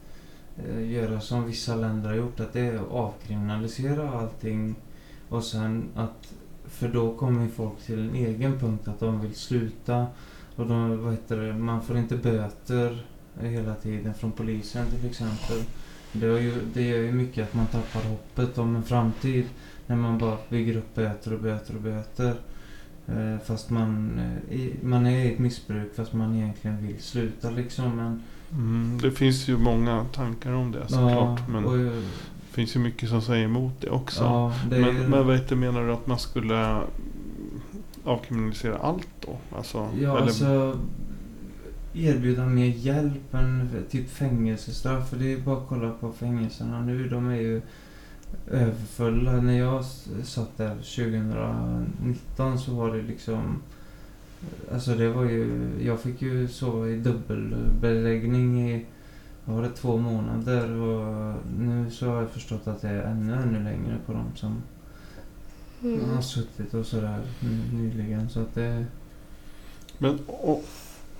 eh, 0.57 0.91
göra 0.91 1.21
som 1.21 1.45
vissa 1.45 1.75
länder 1.75 2.09
har 2.09 2.15
gjort. 2.15 2.39
Att 2.39 2.53
det 2.53 2.59
är 2.59 2.75
att 2.75 2.91
avkriminalisera 2.91 4.11
allting 4.11 4.75
och 5.29 5.43
sen 5.43 5.83
att 5.95 6.33
för 6.65 6.87
då 6.87 7.17
kommer 7.17 7.43
ju 7.43 7.49
folk 7.49 7.81
till 7.85 7.99
en 7.99 8.15
egen 8.15 8.59
punkt 8.59 8.87
att 8.87 8.99
de 8.99 9.21
vill 9.21 9.35
sluta 9.35 10.07
och 10.55 10.67
de, 10.67 11.03
vad 11.03 11.11
heter 11.11 11.37
det, 11.37 11.53
man 11.53 11.81
får 11.81 11.97
inte 11.97 12.15
böter 12.17 13.05
hela 13.41 13.75
tiden 13.75 14.13
från 14.13 14.31
polisen 14.31 14.85
till 14.91 15.09
exempel. 15.09 15.63
Det, 16.11 16.25
ju, 16.25 16.53
det 16.73 16.81
gör 16.81 16.97
ju 16.97 17.11
mycket 17.11 17.47
att 17.47 17.53
man 17.53 17.67
tappar 17.67 18.09
hoppet 18.09 18.57
om 18.57 18.75
en 18.75 18.83
framtid 18.83 19.45
när 19.87 19.95
man 19.95 20.17
bara 20.17 20.37
bygger 20.49 20.77
upp 20.77 20.95
böter 20.95 21.33
och 21.33 21.39
böter 21.39 21.75
och 21.75 21.81
böter. 21.81 22.33
Eh, 23.07 23.37
fast 23.45 23.69
man, 23.69 24.19
eh, 24.51 24.59
man 24.83 25.05
är 25.05 25.25
i 25.25 25.33
ett 25.33 25.39
missbruk 25.39 25.95
fast 25.95 26.13
man 26.13 26.35
egentligen 26.35 26.87
vill 26.87 26.99
sluta 27.01 27.49
liksom. 27.49 27.95
Men 27.95 28.21
Mm, 28.51 28.99
det 29.01 29.11
finns 29.11 29.47
ju 29.47 29.57
många 29.57 30.05
tankar 30.13 30.51
om 30.53 30.71
det 30.71 30.87
såklart. 30.87 31.47
men 31.49 31.65
och, 31.65 31.77
det 31.77 32.01
finns 32.51 32.75
ju 32.75 32.79
mycket 32.79 33.09
som 33.09 33.21
säger 33.21 33.45
emot 33.45 33.73
det 33.81 33.89
också. 33.89 34.23
ja, 34.23 34.53
det 34.69 34.75
är 34.75 34.81
men, 34.81 34.95
ju- 34.95 35.07
men 35.07 35.27
vad 35.27 35.35
heter, 35.35 35.55
menar 35.55 35.87
du 35.87 35.93
att 35.93 36.07
man 36.07 36.19
skulle 36.19 36.81
avkriminalisera 38.03 38.77
allt 38.77 39.07
då? 39.25 39.37
Alltså, 39.57 39.87
Ja, 40.01 40.11
eller, 40.17 40.21
alltså 40.21 40.79
erbjuda 41.93 42.45
mer 42.45 42.65
hjälp 42.67 43.33
än 43.33 43.69
typ 43.89 44.09
fängelsestraff. 44.09 45.09
För 45.09 45.17
det 45.17 45.33
är 45.33 45.37
bara 45.37 45.57
att 45.57 45.67
kolla 45.69 45.91
på 45.91 46.11
fängelserna 46.11 46.81
nu. 46.81 47.09
De 47.09 47.29
är 47.29 47.35
ju 47.41 47.61
överfulla. 48.51 49.31
När 49.31 49.59
jag 49.59 49.85
satt 50.23 50.57
där 50.57 50.75
2019 50.75 52.59
så 52.59 52.73
var 52.73 52.95
det 52.95 53.01
liksom... 53.01 53.61
Alltså 54.73 54.95
det 54.95 55.09
var 55.09 55.23
ju... 55.23 55.69
Jag 55.81 55.99
fick 55.99 56.21
ju 56.21 56.47
sova 56.47 56.87
i 56.87 56.95
dubbelbeläggning 56.99 58.69
i... 58.71 58.85
Var 59.45 59.61
det? 59.61 59.69
Två 59.69 59.97
månader. 59.97 60.71
Och 60.71 61.35
nu 61.59 61.91
så 61.91 62.07
har 62.09 62.21
jag 62.21 62.29
förstått 62.29 62.67
att 62.67 62.81
det 62.81 62.87
är 62.89 63.01
ännu, 63.03 63.33
ännu 63.33 63.63
längre 63.63 63.97
på 64.05 64.13
dem 64.13 64.25
som 64.35 64.61
Mm. 65.83 66.09
har 66.15 66.21
suttit 66.21 66.73
och 66.73 66.85
sådär 66.85 67.19
ny- 67.39 67.77
nyligen. 67.81 68.29
Så 68.29 68.39
att 68.39 68.55
det... 68.55 68.85
men 69.97 70.19
o- 70.27 70.61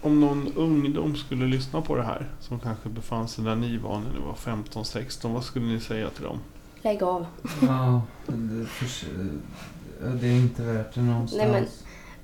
om 0.01 0.19
någon 0.19 0.53
ungdom 0.55 1.15
skulle 1.15 1.45
lyssna 1.47 1.81
på 1.81 1.95
det 1.95 2.03
här, 2.03 2.29
som 2.39 2.59
kanske 2.59 2.89
befann 2.89 3.27
sig 3.27 3.45
där 3.45 3.55
ni 3.55 3.77
var 3.77 3.99
när 3.99 4.13
ni 4.13 4.19
var 4.25 4.33
15-16, 4.33 5.33
vad 5.33 5.43
skulle 5.43 5.65
ni 5.65 5.79
säga 5.79 6.09
till 6.09 6.23
dem? 6.23 6.37
Lägg 6.83 7.03
av. 7.03 7.25
Ja, 7.61 8.01
det, 8.27 8.65
det 10.21 10.27
är 10.27 10.35
inte 10.35 10.61
värt 10.61 10.93
det 10.95 11.01
någonstans. 11.01 11.41
Nej, 11.43 11.51
men- 11.51 11.67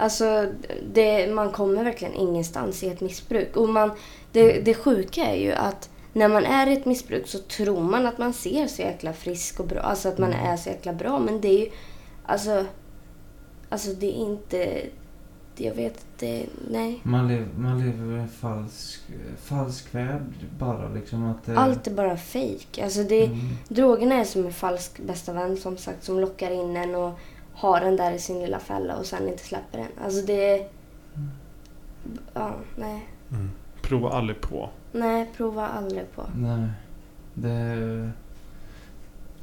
Alltså, 0.01 0.46
det, 0.94 1.34
man 1.34 1.51
kommer 1.51 1.84
verkligen 1.84 2.13
ingenstans 2.13 2.84
i 2.84 2.88
ett 2.89 3.01
missbruk. 3.01 3.58
Och 3.58 3.70
man, 3.70 3.92
det, 4.32 4.62
det 4.62 4.74
sjuka 4.74 5.25
är 5.25 5.36
ju 5.36 5.51
att 5.51 5.89
när 6.13 6.28
man 6.28 6.46
är 6.46 6.68
i 6.68 6.74
ett 6.74 6.86
missbruk 6.86 7.28
så 7.28 7.39
tror 7.39 7.82
man 7.82 8.06
att 8.06 8.18
man 8.18 8.34
ser 8.34 8.68
så 8.68 8.82
jäkla 8.82 9.13
frisk 9.13 9.60
och 9.60 9.68
bra. 9.68 9.80
Alltså 9.82 10.10
att 10.10 10.18
man 10.18 10.34
Mm. 10.34 10.46
är 10.46 10.58
så 10.58 10.70
jäkla 10.70 10.94
bra. 10.94 11.20
Men 11.20 11.42
det 11.42 11.48
är 11.48 11.60
ju... 11.60 11.70
Alltså, 12.25 12.66
alltså 13.70 13.89
det 13.94 14.08
är 14.08 14.13
inte... 14.16 14.82
Jag 15.60 15.74
vet 15.74 16.06
inte. 16.13 16.50
Nej. 16.72 17.00
Man, 17.04 17.28
lev, 17.28 17.48
man 17.58 17.80
lever 17.86 18.28
falsk, 18.28 19.01
falsk 19.44 19.96
värld 19.96 20.24
bara 20.60 20.89
liksom. 20.89 21.25
Att 21.25 21.46
det, 21.46 21.58
Allt 21.58 21.88
är 21.88 21.92
bara 21.92 22.18
fejk. 22.18 22.80
Alltså 22.84 23.04
det, 23.04 23.25
Mm. 23.25 23.39
Drogerna 23.68 24.16
är 24.16 24.24
som 24.24 24.46
en 24.46 24.54
falsk 24.54 25.00
bästa 25.00 25.34
vän 25.34 25.58
som 25.58 25.78
sagt 25.78 26.04
som 26.04 26.20
lockar 26.20 26.51
in 26.51 26.78
en 26.78 26.96
och 26.96 27.20
har 27.54 27.82
den 27.82 27.96
där 27.96 28.12
i 28.12 28.20
sin 28.20 28.39
lilla 28.39 28.60
fälla 28.60 28.96
och 28.96 29.06
sen 29.06 29.28
inte 29.28 29.44
släpper 29.44 29.78
den. 29.78 29.88
Alltså 30.06 30.25
det... 30.25 30.56
Mm. 30.56 31.30
Ja, 32.34 32.54
nej. 32.75 33.08
Prova 33.82 34.10
aldrig 34.10 34.42
på. 34.42 34.70
Nej, 34.92 35.30
prova 35.38 35.68
aldrig 35.68 36.12
på. 36.16 36.24
Nej. 36.36 36.70
Det... 37.34 38.12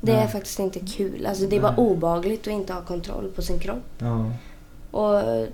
Det 0.00 0.12
är 0.12 0.16
Nej. 0.16 0.28
faktiskt 0.28 0.58
inte 0.58 0.80
kul. 0.80 1.26
Alltså 1.26 1.46
det 1.46 1.56
är 1.56 1.60
bara 1.60 1.76
Nej. 1.76 1.86
obagligt 1.86 2.40
att 2.40 2.46
inte 2.46 2.72
ha 2.72 2.80
kontroll 2.80 3.30
på 3.36 3.42
sin 3.42 3.58
kropp. 3.58 3.84
Ja. 3.98 4.30
Och 4.90 5.46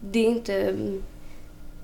det 0.00 0.26
är 0.26 0.30
inte... 0.30 0.76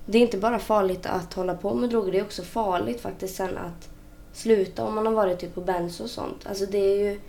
Det 0.07 0.17
är 0.17 0.21
inte 0.21 0.37
bara 0.37 0.59
farligt 0.59 1.05
att 1.05 1.33
hålla 1.33 1.53
på 1.53 1.73
med 1.73 1.89
droger, 1.89 2.11
det 2.11 2.19
är 2.19 2.23
också 2.23 2.43
farligt 2.43 3.01
faktiskt 3.01 3.35
sen 3.35 3.57
att 3.57 3.89
sluta 4.33 4.85
om 4.85 4.95
man 4.95 5.05
har 5.05 5.13
varit 5.13 5.39
typ 5.39 5.55
på 5.55 5.61
benzo 5.61 6.03
och 6.03 6.09
sånt. 6.09 6.45
Alltså 6.45 6.65
det 6.65 6.77
är 6.77 7.11
ju... 7.11 7.19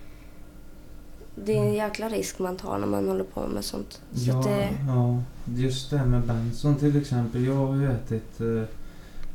Det 1.44 1.58
är 1.58 1.62
en 1.62 1.74
jäkla 1.74 2.08
risk 2.08 2.38
man 2.38 2.56
tar 2.56 2.78
när 2.78 2.86
man 2.86 3.08
håller 3.08 3.24
på 3.24 3.46
med 3.46 3.64
sånt. 3.64 4.00
Så 4.12 4.30
Ja, 4.30 4.42
det, 4.46 4.68
ja, 4.86 5.22
just 5.54 5.90
det 5.90 5.98
här 5.98 6.06
med 6.06 6.22
Benson 6.22 6.76
till 6.76 6.96
exempel. 6.96 7.44
Jag 7.44 7.54
har 7.54 7.76
ju 7.76 7.92
ätit 7.92 8.40
eh, 8.40 8.62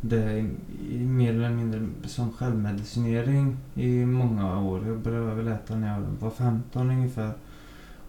det 0.01 0.33
i, 0.33 0.49
i 0.91 0.97
mer 0.97 1.33
eller 1.33 1.49
mindre 1.49 1.87
som 2.07 2.33
självmedicinering 2.33 3.57
i 3.75 4.05
många 4.05 4.61
år. 4.61 4.87
Jag 4.87 4.97
började 4.97 5.35
väl 5.35 5.47
äta 5.47 5.75
när 5.75 5.93
jag 5.93 6.01
var 6.19 6.29
15 6.29 6.89
ungefär. 6.89 7.31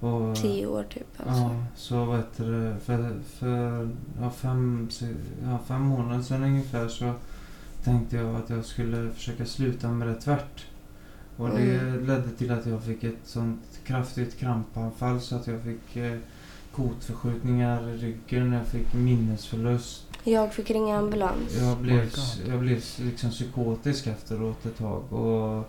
Och, 0.03 0.37
tio 0.37 0.67
år 0.67 0.85
typ. 0.95 1.07
Alltså. 1.17 1.43
Ja, 1.43 1.65
så 1.77 2.05
vad 2.05 2.17
heter 2.17 2.45
det, 2.45 2.77
för, 2.81 3.15
för 3.39 3.89
ja, 4.21 4.31
fem, 4.31 4.89
ja, 5.45 5.59
fem 5.67 5.83
månader 5.83 6.23
sedan 6.23 6.43
ungefär 6.45 6.89
så 6.89 7.13
tänkte 7.85 8.17
jag 8.17 8.35
att 8.37 8.51
jag 8.51 8.65
skulle 8.65 9.11
försöka 9.11 9.47
sluta 9.47 9.89
med 9.89 10.09
det 10.09 10.15
tvärt. 10.21 10.67
Och 11.37 11.49
det 11.49 11.63
Mm. 11.79 12.07
ledde 12.07 12.31
till 12.31 12.51
att 12.51 12.67
jag 12.67 12.83
fick 12.83 13.05
ett 13.05 13.19
sånt 13.25 13.61
kraftigt 13.85 14.39
krampanfall 14.39 15.21
så 15.21 15.37
att 15.37 15.47
jag 15.47 15.61
fick 15.61 15.97
eh, 15.97 16.19
kotförskjutningar 16.73 17.89
i 17.89 17.97
ryggen, 17.97 18.53
jag 18.53 18.67
fick 18.67 18.95
minnesförlust. 18.95 20.03
Jag 20.25 20.53
fick 20.55 20.71
ringa 20.71 20.99
ambulans. 20.99 21.57
Jag 21.61 21.79
blev, 21.79 22.01
God. 22.05 22.49
jag 22.49 22.61
blev 22.61 22.81
liksom 22.99 23.31
psykotisk 23.31 24.07
efteråt 24.07 24.67
ett 24.67 24.79
tag. 24.79 25.13
Och 25.13 25.69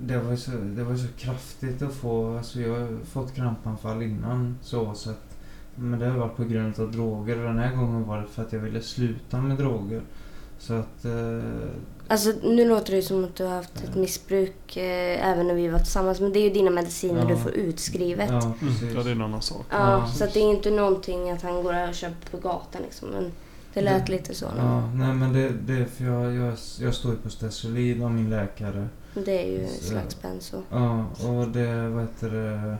det 0.00 0.18
var 0.18 0.30
ju 0.30 0.36
så, 0.36 0.50
det 0.50 0.84
var 0.84 0.96
så 0.96 1.06
kraftigt 1.18 1.82
att 1.82 1.94
få. 1.94 2.36
Alltså 2.36 2.60
jag 2.60 2.80
har 2.80 3.04
fått 3.04 3.34
krampanfall 3.34 4.02
innan 4.02 4.58
så. 4.62 4.94
så 4.94 5.10
att, 5.10 5.36
men 5.74 5.98
det 5.98 6.06
har 6.06 6.18
varit 6.18 6.36
på 6.36 6.44
grund 6.44 6.80
av 6.80 6.92
droger. 6.92 7.38
Och 7.38 7.44
den 7.44 7.58
här 7.58 7.76
gången 7.76 8.04
var 8.06 8.18
det 8.20 8.26
för 8.26 8.42
att 8.42 8.52
jag 8.52 8.60
ville 8.60 8.80
sluta 8.82 9.40
med 9.40 9.56
droger. 9.56 10.02
Så 10.58 10.74
att... 10.74 11.04
Eh, 11.04 11.42
Alltså 12.10 12.32
nu 12.42 12.68
låter 12.68 12.92
det 12.96 13.02
som 13.02 13.24
att 13.24 13.34
du 13.36 13.44
har 13.44 13.54
haft 13.54 13.84
ett 13.84 13.94
missbruk 13.94 14.76
eh, 14.76 15.28
även 15.30 15.46
när 15.46 15.54
vi 15.54 15.68
var 15.68 15.78
tillsammans. 15.78 16.20
Men 16.20 16.32
det 16.32 16.38
är 16.38 16.42
ju 16.42 16.50
dina 16.50 16.70
mediciner 16.70 17.20
Ja. 17.20 17.28
du 17.28 17.36
får 17.36 17.52
utskrivet. 17.52 18.30
Ja, 18.30 18.40
ja, 18.42 18.54
precis. 18.60 18.82
Mm, 18.82 18.94
ja, 18.96 19.02
det 19.02 19.10
är 19.10 19.12
en 19.14 19.22
annan 19.22 19.42
sak. 19.42 19.66
Ja, 19.70 20.06
så 20.14 20.24
att 20.24 20.34
det 20.34 20.40
är 20.40 20.50
inte 20.50 20.70
någonting 20.70 21.30
att 21.30 21.42
han 21.42 21.62
går 21.62 21.88
och 21.88 21.94
köper 21.94 22.30
på 22.30 22.36
gatan 22.48 22.82
liksom. 22.82 23.08
Men 23.08 23.32
det 23.74 23.82
lät 23.82 24.06
Det- 24.06 24.12
lite 24.12 24.34
så. 24.34 24.46
Ja, 24.56 24.90
nej 24.94 25.14
men 25.14 25.32
det, 25.32 25.48
det 25.66 25.72
är 25.74 25.84
för 25.84 26.04
jag, 26.04 26.34
jag, 26.34 26.54
jag 26.80 26.94
står 26.94 27.12
ju 27.12 27.18
på 27.18 27.30
Stesolid 27.30 28.02
av 28.02 28.10
min 28.12 28.30
läkare. 28.30 28.88
Det 29.24 29.42
är 29.48 29.60
ju 29.60 29.66
Så- 29.66 29.84
slags 29.84 30.22
benzo. 30.22 30.62
Ja, 30.70 31.06
och 31.28 31.48
det, 31.48 31.88
vad 31.88 32.02
heter 32.02 32.30
det... 32.30 32.76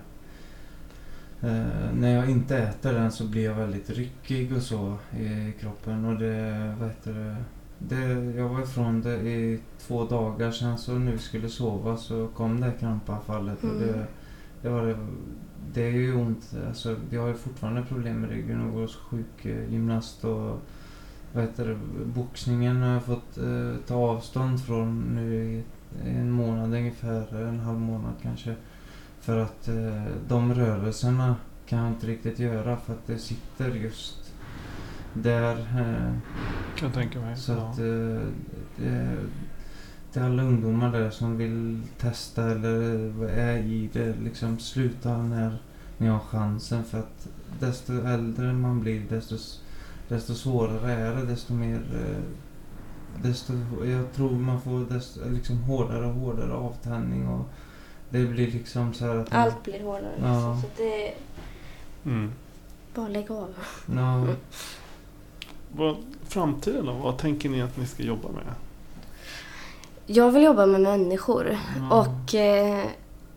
Eh, 1.41 1.93
när 1.95 2.15
jag 2.17 2.31
inte 2.31 2.59
äter 2.59 2.93
den 2.93 3.13
så 3.13 3.25
blir 3.27 3.45
jag 3.45 3.55
väldigt 3.55 3.91
ryckig 3.91 4.57
och 4.57 4.63
så 4.63 4.97
i 5.21 5.53
kroppen. 5.61 6.05
Och 6.05 6.19
det, 6.19 6.75
vad 6.81 6.89
heter 6.89 7.13
det... 7.15 7.37
det 7.97 8.37
jag 8.41 8.49
var 8.49 8.63
ifrån 8.63 9.03
det 9.03 9.15
i 9.17 9.61
två 9.87 10.05
dagar 10.05 10.51
sen 10.51 10.79
så 10.79 10.93
nu 10.93 11.19
skulle 11.19 11.49
sova 11.49 11.97
så 11.97 12.29
kom 12.35 12.61
det 12.61 12.67
här 12.67 12.77
krampanfallet. 12.81 13.65
Och 13.65 13.75
det, 13.81 13.89
Mm. 13.93 14.05
det, 14.63 14.69
var 14.69 14.87
det, 14.87 14.97
det 15.75 15.83
är 15.83 15.91
ju 15.91 16.15
ont. 16.17 16.55
Alltså, 16.69 16.97
jag 17.11 17.21
har 17.21 17.29
ju 17.29 17.35
fortfarande 17.35 17.83
problem 17.83 18.21
med 18.21 18.31
ryggen 18.31 18.67
och 18.67 18.73
går 18.75 18.81
hos 18.83 18.97
sjukgymnast 18.97 20.25
och 20.25 20.57
vad 21.33 21.45
heter 21.45 21.69
det, 21.69 21.79
boxningen 22.05 22.83
har 22.83 22.93
jag 22.93 23.03
fått 23.05 23.39
eh, 23.39 23.75
ta 23.87 23.95
avstånd 23.95 24.65
från 24.65 25.01
nu 25.15 25.35
i 25.35 25.63
en 26.09 26.31
månad 26.31 26.75
ungefär, 26.75 27.43
en 27.49 27.61
halv 27.61 27.79
månad 27.81 28.13
kanske. 28.23 28.55
För 29.21 29.39
att 29.39 29.69
eh, 29.69 30.05
de 30.29 30.55
rörelserna 30.55 31.37
kan 31.67 31.79
jag 31.79 31.89
inte 31.89 32.07
riktigt 32.07 32.39
göra 32.39 32.77
för 32.77 32.93
att 32.93 33.07
det 33.07 33.19
sitter 33.19 33.75
just 33.75 34.33
där. 35.15 35.57
Eh, 35.59 36.13
Kan 36.77 36.89
jag 36.89 36.95
tänka 36.95 37.21
mig. 37.21 37.37
så 37.37 37.53
ja. 37.53 37.59
att 37.71 37.79
eh, 37.79 38.29
det, 38.77 39.17
till 40.13 40.23
alla 40.23 40.43
ungdomar 40.43 40.93
där 40.93 41.11
som 41.11 41.37
vill 41.37 41.83
testa 41.99 42.51
eller 42.51 43.25
är 43.29 43.59
i 43.59 43.91
det, 43.93 44.15
liksom 44.23 44.59
sluta 44.59 45.23
när 45.23 45.59
ni 45.99 46.07
har 46.07 46.19
chansen. 46.19 46.85
För 46.85 46.99
att 46.99 47.29
desto 47.61 47.93
äldre 47.93 48.53
man 48.53 48.81
blir 48.81 49.03
desto, 49.11 49.37
desto 50.09 50.35
svårare 50.35 50.93
är 50.93 51.15
det. 51.17 51.25
Desto 51.27 51.53
mer... 51.55 51.81
eh, 51.95 52.23
Desto, 53.23 53.53
jag 53.85 54.13
tror 54.13 54.31
man 54.31 54.61
får 54.61 54.95
desto, 54.95 55.21
liksom 55.31 55.63
hårdare 55.63 56.07
och 56.07 56.13
hårdare 56.15 56.53
avtändning 56.53 57.29
och 57.29 57.45
det 58.11 58.25
blir 58.27 58.47
liksom 58.53 58.95
så 58.95 59.05
här 59.07 59.17
att 59.17 59.33
man, 59.33 59.41
Allt 59.41 59.63
blir 59.65 59.83
hårdare. 59.83 60.13
Ja. 60.23 60.27
Liksom. 60.55 60.63
Så 60.63 60.83
det... 60.83 61.15
Mm. 62.11 62.33
Bara 62.95 63.09
lägg 63.09 63.31
av. 63.31 63.55
Ja, 63.97 64.27
Vad, 65.77 65.97
framtiden 66.29 66.87
då? 66.87 66.93
Vad 66.93 67.19
tänker 67.19 67.49
ni 67.49 67.63
att 67.63 67.77
ni 67.77 67.87
ska 67.87 68.03
jobba 68.03 68.29
med? 68.29 68.45
Jag 70.07 70.31
vill 70.31 70.43
jobba 70.43 70.67
med 70.67 70.81
människor. 70.81 71.59
ja, 71.79 72.01
Och 72.01 72.35
eh, 72.35 72.85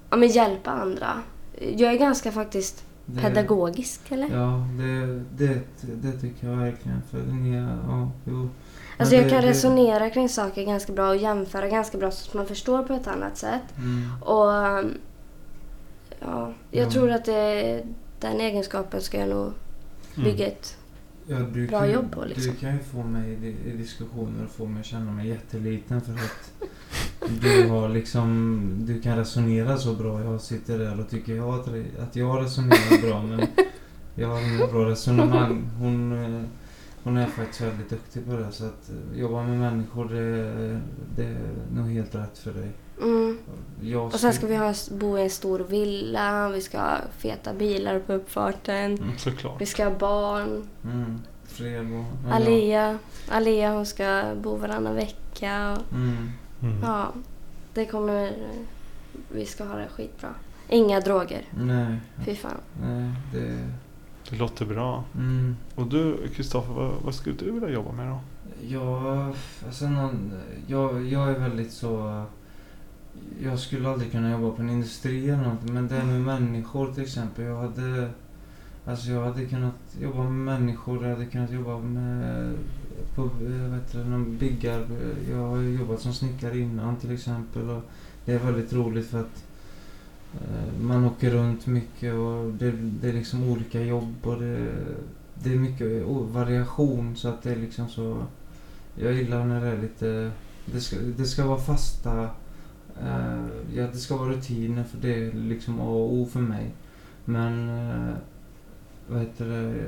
ja, 0.10 0.16
men 0.18 0.30
hjälpa 0.30 0.72
andra. 0.72 1.22
Jag 1.60 1.94
är 1.94 1.98
ganska 1.98 2.32
faktiskt 2.32 2.84
det- 3.06 3.22
pedagogisk, 3.22 4.12
eller? 4.12 4.30
Ja, 4.30 4.68
det, 4.78 5.22
det, 5.38 5.62
det 5.82 6.12
tycker 6.12 6.50
jag 6.50 6.58
verkligen. 6.58 7.02
För 7.12 7.18
ni, 7.24 7.56
ja, 7.88 8.12
jo. 8.26 8.50
Alltså 8.98 9.16
jag 9.16 9.30
kan 9.30 9.42
resonera 9.42 10.10
kring 10.10 10.30
saker 10.30 10.64
ganska 10.66 10.94
bra 10.94 11.10
och 11.10 11.16
jämföra 11.18 11.68
ganska 11.70 11.98
bra 11.98 12.12
så 12.12 12.28
att 12.30 12.34
man 12.34 12.46
förstår 12.46 12.84
på 12.84 12.94
ett 12.94 13.08
annat 13.08 13.38
sätt. 13.38 13.62
Mm. 13.78 14.22
Och 14.22 14.48
um, 14.80 14.98
ja, 16.20 16.54
jag 16.72 16.86
Ja. 16.86 16.92
tror 16.92 17.12
att 17.12 17.26
det, 17.26 17.84
den 18.20 18.40
egenskapen 18.42 19.02
ska 19.02 19.20
jag 19.20 19.30
nog 19.30 19.54
Mm. 20.16 20.24
bygga 20.32 20.48
ett... 20.48 20.78
Ja, 21.28 21.40
Bra 21.40 21.68
kan, 21.80 21.92
jobb 21.92 22.12
på, 22.12 22.26
liksom. 22.26 22.52
Du 22.54 22.60
kan 22.60 22.74
ju 22.74 22.80
få 22.80 23.04
mig 23.04 23.32
i, 23.32 23.70
i 23.70 23.78
diskussioner 23.78 24.44
och 24.46 24.52
få 24.52 24.66
mig 24.66 24.80
att 24.80 24.86
känna 24.86 25.12
mig 25.12 25.28
jätteliten 25.28 26.02
för 26.02 26.14
att 26.14 26.70
du 27.42 27.68
har 27.70 27.90
liksom, 27.90 28.62
du 28.80 29.02
kan 29.02 29.18
resonera 29.18 29.78
så 29.78 29.94
bra. 29.94 30.24
Jag 30.24 30.42
sitter 30.42 30.80
där 30.80 31.00
och 31.00 31.10
tycker 31.10 31.36
jag 31.36 31.50
att, 31.50 31.68
att 32.00 32.16
jag 32.16 32.44
resonerar 32.44 33.08
bra 33.10 33.24
men 33.24 33.48
jag 34.16 34.28
har 34.28 34.56
inga 34.56 34.68
bra 34.68 34.86
resonemang. 34.90 35.70
Hon, 35.80 36.24
eh, 36.36 36.42
hon 37.04 37.18
är 37.18 37.28
faktiskt 37.28 37.62
väldigt 37.62 37.90
duktig 37.90 38.26
på 38.26 38.32
det. 38.32 38.52
Så 38.52 38.66
att 38.66 38.90
eh, 38.90 39.20
jobba 39.20 39.44
med 39.44 39.60
människor, 39.60 40.06
det, 40.10 40.82
det 41.16 41.24
är 41.24 41.38
nog 41.76 41.90
helt 41.92 42.16
rätt 42.16 42.38
för 42.38 42.52
dig. 42.54 42.70
Mm. 43.02 43.38
Jag 43.82 44.06
Och 44.06 44.20
sen 44.20 44.34
ska 44.34 44.48
vi 44.48 44.56
ha, 44.56 44.74
bo 44.92 45.18
i 45.18 45.22
en 45.22 45.30
stor 45.30 45.60
villa, 45.60 46.50
vi 46.50 46.62
ska 46.62 46.80
ha 46.80 46.98
feta 47.18 47.54
bilar 47.54 48.00
på 48.00 48.14
uppfarten, 48.14 48.94
Mm. 48.94 49.18
Såklart. 49.18 49.62
vi 49.62 49.66
ska 49.66 49.84
ha 49.84 49.98
barn. 49.98 50.64
Mm, 50.84 51.22
fler 51.48 51.84
barn. 51.84 52.06
Ja, 52.28 52.34
Alia, 52.36 52.98
Alia 53.30 53.72
hon 53.74 53.86
ska 53.86 54.24
bo 54.44 54.56
varannan 54.56 54.96
vecka. 54.96 55.72
Och, 55.72 55.94
Mm. 55.96 56.30
Mm. 56.64 56.84
ja, 56.84 57.12
det 57.74 57.86
kommer... 57.86 58.34
Vi 59.30 59.46
ska 59.46 59.64
ha 59.64 59.76
det 59.76 59.88
skitbra. 59.88 60.30
Inga 60.70 61.00
droger. 61.00 61.46
Nej, 61.58 61.98
Fy 62.26 62.36
fan. 62.36 62.58
nej, 62.82 63.12
det... 63.34 63.68
Det 64.30 64.36
låter 64.36 64.66
bra. 64.66 65.04
Mm. 65.16 65.56
Och 65.76 65.88
du, 65.88 66.28
Kristoffer, 66.36 66.74
vad, 66.74 66.94
vad 67.02 67.16
skulle 67.16 67.36
du 67.36 67.52
vilja 67.52 67.70
jobba 67.70 67.92
med 67.92 68.08
då? 68.08 68.20
Ja, 68.68 69.34
alltså 69.66 69.90
någon, 69.90 70.34
jag, 70.68 71.06
jag 71.06 71.30
är 71.30 71.40
väldigt 71.40 71.72
så... 71.74 72.24
Jag 73.44 73.60
skulle 73.60 73.90
aldrig 73.90 74.12
kunna 74.12 74.32
jobba 74.32 74.56
på 74.56 74.62
en 74.62 74.70
industri 74.70 75.30
eller 75.30 75.44
något, 75.44 75.64
men 75.64 75.88
det 75.88 76.04
med 76.04 76.22
människor 76.22 76.94
till 76.94 77.04
exempel. 77.04 77.46
Jag 77.46 77.58
hade, 77.58 78.10
alltså 78.92 79.12
jag 79.12 79.26
hade 79.26 79.46
kunnat 79.46 79.96
jobba 80.02 80.24
med 80.24 80.60
människor, 80.60 81.04
jag 81.04 81.14
hade 81.14 81.26
kunnat 81.26 81.52
jobba 81.52 81.78
med 81.78 82.54
på 83.16 83.22
eh, 83.22 83.72
vet 83.74 83.92
du, 83.92 84.04
någon 84.04 84.38
byggar. 84.38 84.88
Jag 85.32 85.38
har 85.38 85.62
jobbat 85.62 86.00
som 86.00 86.14
snickare 86.14 86.60
innan 86.60 86.96
till 86.96 87.12
exempel. 87.12 87.70
Och 87.70 87.84
det 88.26 88.34
är 88.34 88.40
väldigt 88.40 88.74
roligt 88.74 89.08
för 89.08 89.20
att 89.20 89.44
eh, 90.34 90.82
man 90.82 91.06
åker 91.06 91.32
runt 91.32 91.68
mycket 91.68 92.14
och 92.14 92.54
det, 92.54 92.72
det 92.72 93.10
är 93.10 93.14
liksom 93.14 93.50
olika 93.50 93.82
jobb 93.82 94.16
och 94.24 94.40
det, 94.40 94.68
det 95.44 95.54
är 95.54 95.58
mycket 95.58 96.06
variation 96.08 97.16
så 97.16 97.28
att 97.28 97.44
det 97.44 97.52
är 97.52 97.56
liksom 97.56 97.90
så... 97.90 98.24
Jag 98.96 99.14
gillar 99.14 99.46
när 99.46 99.62
det 99.62 99.68
är 99.68 99.82
lite... 99.82 100.32
Det 100.66 100.82
ska, 100.82 100.96
det 101.18 101.26
ska 101.26 101.46
vara 101.46 101.60
fasta... 101.60 102.24
eh, 103.02 103.46
ja, 103.74 103.88
det 103.92 103.98
ska 103.98 104.18
vara 104.18 104.30
rutiner 104.30 104.84
för 104.84 104.98
det 104.98 105.16
är 105.16 105.32
liksom 105.34 105.80
A 105.80 105.84
och 105.84 106.14
O 106.14 106.30
för 106.32 106.40
mig. 106.40 106.72
Men... 107.26 107.70
eh, 107.70 108.16
vad 109.12 109.20
heter 109.22 109.46
det? 109.46 109.86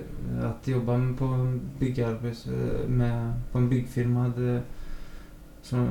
Att 0.48 0.68
jobba 0.68 0.98
med 0.98 1.18
på 1.18 1.26
en 1.26 1.62
byggarbets... 1.80 2.48
Med, 2.88 3.34
på 3.52 3.58
en 3.58 3.70
byggfirma 3.70 4.28
det, 4.38 4.62
som 5.62 5.88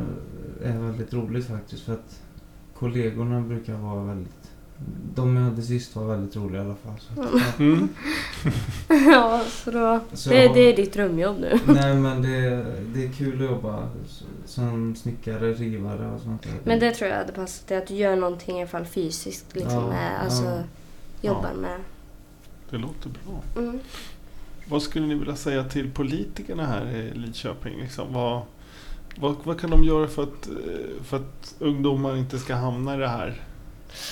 är 0.65 0.79
väldigt 0.79 1.15
roligt 1.15 1.47
faktiskt 1.47 1.83
för 1.83 1.93
att 1.93 2.21
kollegorna 2.75 3.41
brukar 3.41 3.75
vara 3.75 4.05
väldigt... 4.05 4.51
De 5.15 5.37
jag 5.37 5.43
hade 5.45 5.63
sist 5.63 5.97
var 5.97 6.05
väldigt 6.07 6.37
roliga 6.37 6.63
i 6.63 6.65
alla 6.65 6.75
fall. 6.75 6.95
Så 6.99 7.23
att, 7.23 7.29
ja. 7.59 7.65
Mm. 7.65 7.89
ja, 9.13 9.41
så 9.49 9.71
då... 9.71 10.01
Så 10.13 10.31
Det, 10.31 10.45
jag- 10.45 10.55
det 10.55 10.61
är 10.61 10.77
ditt 10.77 10.93
drömjobb 10.93 11.37
nu. 11.41 11.59
Nej 11.75 11.95
men 11.97 12.23
det, 12.23 12.67
det 12.95 13.05
är 13.07 13.13
kul 13.13 13.45
att 13.45 13.51
jobba 13.51 13.89
som 14.47 14.95
snickare, 14.97 15.53
rivare 15.53 16.11
och 16.15 16.21
sånt 16.21 16.43
där. 16.43 16.53
Men 16.65 16.79
det 16.81 16.91
tror 16.95 17.11
jag 17.11 17.17
hade 17.17 17.33
passat 17.33 17.67
dig 17.69 17.79
att 17.79 17.87
du 17.87 17.95
gör 17.95 18.17
någonting 18.17 18.57
i 18.57 18.61
alla 18.61 18.69
fall 18.69 18.85
fysiskt. 18.85 19.55
Liksom, 19.55 19.73
Ja, 19.83 19.89
med, 19.89 20.21
alltså, 20.25 20.45
ja. 20.45 20.63
jobbar 21.29 21.51
Ja. 21.55 21.61
med. 21.61 21.79
Det 22.73 22.79
låter 22.79 23.11
bra. 23.11 23.63
Mm. 23.63 23.81
Vad 24.69 24.83
skulle 24.83 25.07
ni 25.07 25.15
vilja 25.15 25.37
säga 25.37 25.65
till 25.65 25.91
politikerna 25.91 26.67
här 26.67 26.87
i 26.91 27.15
Lidköping? 27.19 27.81
Liksom, 27.81 28.13
vad, 28.13 28.43
vad, 29.17 29.37
vad 29.45 29.61
kan 29.61 29.71
de 29.71 29.85
göra 29.85 30.09
för 30.09 30.23
att, 30.23 30.47
eh, 30.49 31.03
för 31.05 31.17
att 31.17 31.55
ungdomar 31.59 32.17
inte 32.17 32.39
ska 32.39 32.55
hamna 32.55 32.95
i 32.95 32.99
det 32.99 33.09
här 33.09 33.41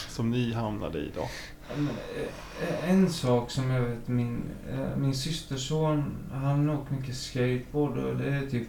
som 0.08 0.30
ni 0.30 0.52
hamnade 0.52 0.98
i 0.98 1.10
då? 1.16 1.28
Men, 1.76 1.88
eh, 1.88 2.90
En 2.90 3.10
sak 3.10 3.50
som 3.50 3.70
jag 3.70 3.80
vet, 3.82 4.08
min, 4.08 4.42
eh, 4.72 4.96
min 4.96 5.14
systerson, 5.14 6.04
han 6.32 6.70
åker 6.70 6.94
mycket 6.94 7.16
skateboard 7.16 7.98
och 7.98 8.16
det 8.16 8.28
är 8.28 8.46
typ 8.46 8.68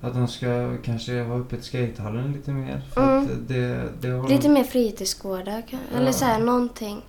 att 0.00 0.14
de 0.14 0.28
ska 0.28 0.76
kanske 0.84 1.22
ha 1.22 1.36
öppet 1.40 1.64
skatehallen 1.64 2.32
lite 2.32 2.50
mer. 2.50 2.82
För 2.94 3.02
Mm. 3.02 3.24
att 3.24 3.48
det, 3.48 3.88
det 4.00 4.08
har 4.08 4.28
Lite 4.28 4.42
de, 4.48 4.54
mer 4.54 4.64
fritidsgårdar 4.64 5.62
eller 5.94 6.06
Ja. 6.06 6.12
så 6.12 6.24
här 6.24 6.38
någonting. 6.38 7.02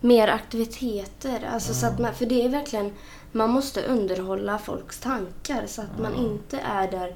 Mer 0.00 0.28
aktiviteter. 0.28 1.48
Alltså, 1.52 1.74
så 1.74 1.86
Ja. 1.86 1.90
att 1.90 1.98
man, 1.98 2.14
för 2.14 2.26
det 2.26 2.44
är 2.44 2.48
verkligen, 2.48 2.92
man 3.32 3.50
måste 3.50 3.82
underhålla 3.82 4.58
folks 4.58 5.00
tankar 5.00 5.66
så 5.66 5.82
att 5.82 5.98
man 5.98 6.12
Ja. 6.16 6.22
inte 6.22 6.58
är 6.58 6.90
där 6.90 7.14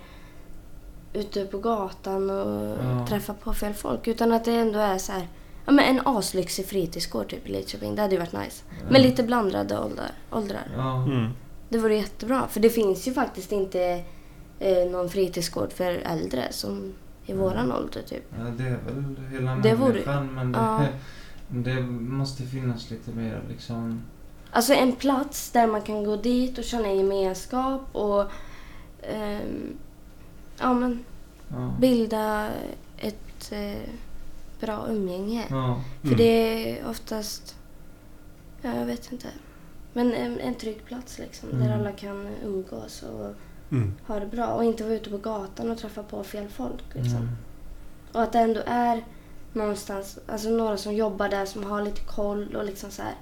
ute 1.13 1.45
på 1.45 1.59
gatan 1.59 2.31
och 2.31 2.77
Ja. 2.85 3.07
träffar 3.09 3.35
på 3.35 3.53
fel 3.55 3.75
folk. 3.75 4.09
Utan 4.09 4.33
att 4.33 4.45
det 4.45 4.53
ändå 4.53 4.79
är 4.79 4.99
så 4.99 5.13
här, 5.13 5.29
ja, 5.67 5.73
men 5.73 5.85
en 5.85 6.01
aslyxig 6.07 6.67
fritidsgård 6.67 7.29
typ 7.29 7.47
i 7.49 7.53
Lidköping. 7.53 7.95
Det 7.95 8.03
hade 8.03 8.15
ju 8.15 8.21
varit 8.21 8.33
nice. 8.33 8.65
Med 8.91 9.03
lite 9.03 9.23
blandade 9.23 9.79
åldrar. 9.79 10.11
åldrar. 10.33 10.69
Mm. 11.07 11.31
Det 11.69 11.79
vore 11.79 11.97
jättebra. 11.97 12.47
För 12.49 12.61
det 12.61 12.71
finns 12.71 13.09
ju 13.09 13.13
faktiskt 13.13 13.53
inte 13.53 14.03
eh, 14.59 14.91
någon 14.91 15.09
fritidsgård 15.09 15.73
för 15.73 15.91
äldre 15.93 16.45
som 16.53 16.93
i 17.27 17.33
Mm. 17.33 17.45
våran 17.45 17.73
ålder 17.73 18.03
typ. 18.03 18.25
ja, 18.39 18.45
det 18.59 18.65
är 18.65 18.79
väl 18.85 19.17
hela 19.33 19.57
Det 19.57 19.75
vore- 19.75 19.93
människan 19.93 20.35
men 20.35 20.53
det, 20.53 20.59
Ja. 20.59 20.83
Det 21.63 21.81
måste 22.01 22.43
finnas 22.43 22.91
lite 22.91 23.11
mer 23.11 23.43
liksom... 23.49 24.03
Alltså 24.51 24.73
en 24.75 24.93
plats 24.93 25.51
där 25.51 25.67
man 25.67 25.83
kan 25.83 26.05
gå 26.05 26.17
dit 26.17 26.59
och 26.59 26.65
känna 26.65 26.93
gemenskap 26.93 27.81
och 27.93 28.25
ehm, 29.03 29.77
ja, 30.61 30.75
men 30.75 31.05
Ja. 31.49 31.75
bilda 31.81 32.51
ett 32.99 33.53
eh, 33.53 33.89
bra 34.61 34.87
umgänge. 34.89 35.45
Ja. 35.51 35.81
För 36.01 36.07
Mm. 36.09 36.19
det 36.19 36.25
är 36.81 36.89
oftast, 36.91 37.57
ja, 38.63 38.75
jag 38.77 38.87
vet 38.87 39.13
inte, 39.13 39.27
men 39.93 40.13
en, 40.15 40.41
en 40.41 40.55
trygg 40.55 40.85
plats 40.85 41.19
liksom 41.19 41.49
där 41.51 41.67
Mm. 41.67 41.81
alla 41.81 41.93
kan 41.93 42.29
umgås 42.45 43.03
och 43.03 43.35
Mm. 43.73 43.95
ha 44.07 44.21
det 44.21 44.27
bra 44.27 44.47
och 44.47 44.65
inte 44.65 44.85
vara 44.85 44.95
ute 44.95 45.11
på 45.11 45.19
gatan 45.19 45.71
och 45.71 45.79
träffa 45.79 46.03
på 46.03 46.25
fel 46.25 46.49
folk. 46.49 46.83
Liksom. 46.95 47.17
Mm. 47.17 47.29
Och 48.13 48.23
att 48.23 48.33
det 48.33 48.39
ändå 48.39 48.61
är 48.67 49.05
någonstans, 49.55 50.19
alltså 50.27 50.49
några 50.49 50.77
som 50.77 50.95
jobbar 50.95 51.29
där 51.29 51.47
som 51.47 51.65
har 51.65 51.83
lite 51.83 52.01
koll 52.01 52.57
och 52.57 52.65
liksom 52.65 52.91
så 52.91 53.03
här. 53.03 53.15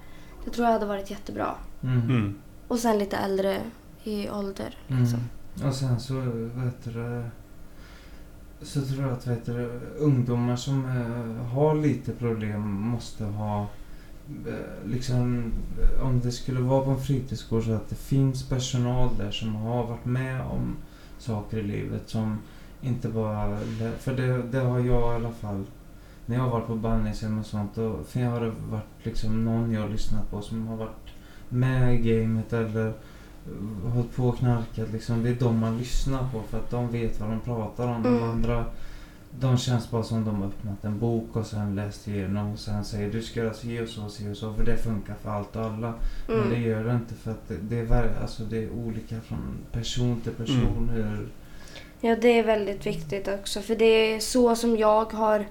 Det 0.45 0.51
tror 0.51 0.66
jag 0.66 0.73
hade 0.73 0.87
varit 0.87 1.11
jättebra. 1.11 1.55
Mm. 1.83 2.01
Mm. 2.01 2.35
Och 2.68 2.79
sen 2.79 2.99
lite 2.99 3.16
äldre 3.16 3.61
i 4.05 4.31
ålder. 4.31 4.77
Liksom. 4.87 5.21
Mm. 5.57 5.68
Och 5.68 5.75
sen 5.75 6.01
så, 6.01 6.14
vad 6.55 6.64
heter 6.64 6.92
det, 6.92 7.31
så 8.62 8.83
tror 8.83 9.03
jag 9.03 9.12
att 9.12 9.29
heter 9.29 9.59
det, 9.59 9.68
ungdomar 9.99 10.57
som 10.57 10.85
eh, 10.85 11.47
har 11.47 11.75
lite 11.75 12.12
problem 12.12 12.73
måste 12.73 13.25
ha, 13.25 13.66
eh, 14.47 14.87
liksom, 14.87 15.53
om 16.03 16.21
det 16.21 16.33
skulle 16.33 16.61
vara 16.61 16.85
på 16.85 16.90
en 16.90 17.01
fritidsgård 17.01 17.64
så 17.64 17.73
att 17.73 17.88
det 17.88 17.97
finns 17.97 18.49
personal 18.49 19.11
där 19.18 19.31
som 19.31 19.55
har 19.55 19.87
varit 19.87 20.05
med 20.05 20.40
om 20.40 20.77
saker 21.18 21.59
i 21.59 21.62
livet 21.62 22.09
som 22.09 22.38
inte 22.83 23.09
bara, 23.09 23.59
för 23.99 24.16
det, 24.16 24.42
det 24.42 24.59
har 24.59 24.79
jag 24.79 25.12
i 25.12 25.16
alla 25.16 25.33
fall, 25.33 25.64
när 26.26 26.37
jag 26.37 26.42
har 26.42 26.50
varit 26.50 26.66
på 26.66 26.74
bandningshem 26.74 27.38
och 27.38 27.46
sånt, 27.46 27.74
då 27.74 27.98
för 28.08 28.20
jag 28.20 28.30
har 28.30 28.40
det 28.40 28.52
varit 28.70 28.85
liksom 29.02 29.44
någon 29.44 29.72
jag 29.72 29.80
har 29.80 29.88
lyssnat 29.88 30.30
på 30.30 30.40
som 30.42 30.66
har 30.66 30.76
varit 30.76 31.08
med 31.48 31.94
i 31.94 31.98
gamet 31.98 32.52
eller 32.52 32.92
hållit 33.94 34.16
på 34.16 34.24
och 34.28 34.38
knarkat 34.38 34.92
liksom. 34.92 35.22
Det 35.22 35.28
är 35.28 35.35
de 35.35 35.58
man 35.58 35.78
lyssnar 35.78 36.28
på 36.32 36.42
för 36.50 36.58
att 36.58 36.70
de 36.70 36.88
vet 36.90 37.20
vad 37.20 37.30
de 37.30 37.40
pratar 37.40 37.88
om. 37.88 38.06
Mm. 38.06 38.20
De 38.20 38.22
andra, 38.22 38.64
de 39.40 39.56
känns 39.58 39.90
bara 39.90 40.02
som 40.02 40.24
de 40.24 40.35
har 40.42 40.48
öppnat 40.48 40.85
en 40.85 40.98
bok 40.98 41.37
och 41.37 41.46
sen 41.46 41.74
läst 41.74 42.08
igenom 42.08 42.52
och 42.52 42.58
sen 42.58 42.85
säger 42.85 43.12
du 43.12 43.22
ska 43.22 43.40
göra 43.40 43.54
si 43.54 43.80
och 43.80 43.88
så, 43.88 44.08
si 44.08 44.32
och 44.32 44.37
så. 44.37 44.54
För 44.54 44.64
det 44.64 44.76
funkar 44.76 45.14
för 45.22 45.30
allt 45.30 45.56
och 45.56 45.64
alla. 45.64 45.94
Men 46.28 46.37
det 46.50 46.56
Mm. 46.56 46.62
gör 46.62 46.85
det 46.85 46.92
inte 46.94 47.14
för 47.14 47.30
att 47.30 47.48
det, 47.48 47.56
det, 47.56 47.78
är, 47.78 48.20
alltså 48.22 48.44
det 48.44 48.64
är 48.64 48.70
olika 48.70 49.20
från 49.20 49.54
person 49.72 50.20
till 50.20 50.32
person 50.32 50.88
hur... 50.92 51.28
Ja, 52.00 52.16
det 52.16 52.38
är 52.38 52.44
väldigt 52.44 52.87
viktigt 52.87 53.28
också. 53.28 53.61
För 53.61 53.76
det 53.76 54.14
är 54.14 54.20
så 54.20 54.56
som 54.56 54.76
jag 54.76 55.12
har... 55.12 55.46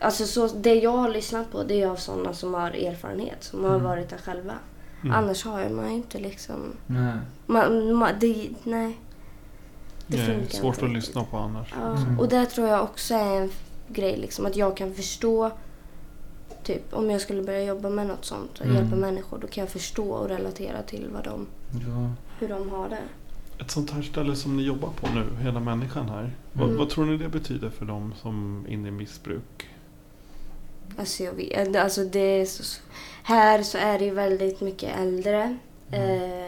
Alltså 0.00 0.26
så, 0.26 0.46
det 0.48 0.74
jag 0.74 0.96
har 0.96 1.08
lyssnat 1.08 1.50
på 1.52 1.62
det 1.62 1.82
är 1.82 1.86
av 1.88 1.96
sådana 1.96 2.32
som 2.32 2.54
har 2.54 2.70
erfarenhet, 2.70 3.44
som 3.44 3.64
har 3.64 3.70
Mm. 3.70 3.82
varit 3.84 4.08
där 4.10 4.18
själva. 4.18 4.54
Mm. 5.02 5.14
Annars 5.16 5.44
har 5.44 5.68
man 5.68 5.88
ju 5.88 5.94
inte 5.94 6.18
liksom... 6.18 6.56
Nej. 6.86 7.16
Man, 7.46 7.92
man, 7.94 8.10
det, 8.20 8.50
nej. 8.64 8.98
Det 10.06 10.16
Det 10.16 10.22
är 10.22 10.26
funkar 10.26 10.48
svårt 10.58 10.74
inte 10.74 10.84
att 10.86 10.92
lyssna 10.92 11.24
på 11.24 11.36
annars. 11.36 11.74
Ja, 11.80 11.96
Mm. 11.96 12.18
och 12.18 12.28
det 12.28 12.46
tror 12.46 12.68
jag 12.68 12.82
också 12.82 13.14
är 13.14 13.40
en 13.40 13.50
grej, 13.88 14.16
liksom, 14.16 14.46
att 14.46 14.56
jag 14.56 14.76
kan 14.76 14.94
förstå 14.94 15.50
Typ 16.62 16.94
om 16.94 17.10
jag 17.10 17.20
skulle 17.20 17.42
börja 17.42 17.64
jobba 17.64 17.90
med 17.90 18.06
något 18.06 18.24
sånt 18.24 18.58
och 18.58 18.66
Mm. 18.66 18.76
hjälpa 18.76 18.96
människor, 18.96 19.38
då 19.38 19.46
kan 19.46 19.62
jag 19.62 19.70
förstå 19.70 20.10
och 20.10 20.28
relatera 20.28 20.82
till 20.82 21.08
vad 21.14 21.24
de, 21.24 21.46
Ja. 21.72 22.10
hur 22.38 22.48
de 22.48 22.70
har 22.70 22.88
det. 22.88 22.98
Ett 23.62 23.70
sånt 23.70 23.90
här 23.90 24.02
ställe 24.02 24.36
som 24.36 24.56
ni 24.56 24.62
jobbar 24.62 24.88
på 25.00 25.06
nu, 25.14 25.26
hela 25.42 25.60
människan 25.60 26.08
här. 26.08 26.30
Vad, 26.52 26.64
Mm. 26.66 26.78
vad 26.78 26.90
tror 26.90 27.04
ni 27.04 27.16
det 27.16 27.28
betyder 27.28 27.70
för 27.70 27.84
dem 27.84 28.14
som 28.22 28.64
är 28.68 28.72
inne 28.72 28.88
i 28.88 28.90
missbruk? 28.90 29.68
Alltså 30.98 31.22
jag 31.22 31.32
vet, 31.32 31.76
alltså 31.76 32.04
det 32.04 32.18
är 32.40 32.46
så, 32.46 32.80
här 33.22 33.62
så 33.62 33.78
är 33.78 33.98
det 33.98 34.04
ju 34.04 34.14
väldigt 34.14 34.60
mycket 34.60 34.98
äldre. 34.98 35.56
Eh, 35.92 36.46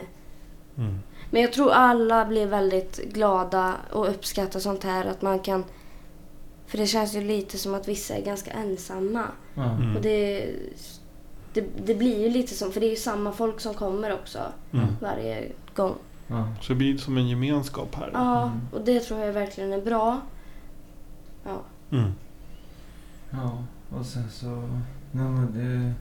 Mm. 0.77 0.99
men 1.31 1.43
jag 1.43 1.53
tror 1.53 1.71
alla 1.73 2.25
blir 2.25 2.47
väldigt 2.47 2.97
glada 3.13 3.75
och 3.93 4.09
uppskattar 4.09 4.61
sånt 4.61 4.85
här. 4.85 5.05
Att 5.07 5.23
man 5.23 5.39
kan... 5.39 5.65
För 6.67 6.79
det 6.79 6.87
känns 6.87 7.15
ju 7.15 7.21
lite 7.21 7.59
som 7.59 7.75
att 7.75 7.89
vissa 7.89 8.15
är 8.15 8.23
ganska 8.25 8.51
ensamma. 8.51 9.25
Mm. 9.57 9.97
Och 9.97 10.03
det, 10.03 10.51
det, 11.53 11.65
det 11.85 11.95
blir 11.95 12.21
ju 12.23 12.29
lite 12.31 12.55
som, 12.55 12.73
för 12.73 12.81
det 12.81 12.87
är 12.87 12.91
ju 12.91 12.97
samma 12.97 13.33
folk 13.33 13.61
som 13.61 13.75
kommer 13.75 14.13
också 14.13 14.39
Mm. 14.73 14.87
varje 15.01 15.49
gång. 15.75 15.95
Ja. 16.27 16.49
Så 16.61 16.69
det 16.73 16.75
blir 16.75 16.99
som 16.99 17.17
en 17.17 17.29
gemenskap 17.29 17.95
här. 17.95 18.11
Ja, 18.13 18.43
Mm. 18.43 18.61
och 18.73 18.81
det 18.81 19.01
tror 19.01 19.21
jag 19.21 19.33
verkligen 19.33 19.73
är 19.73 19.81
bra. 19.81 20.21
Ja. 21.45 21.61
Mm. 21.91 22.13
Ja, 23.31 23.65
och 23.99 24.07
sen 24.07 24.31
så... 24.31 24.47
Nej 25.13 25.25
men 25.31 25.53
det... 25.55 25.95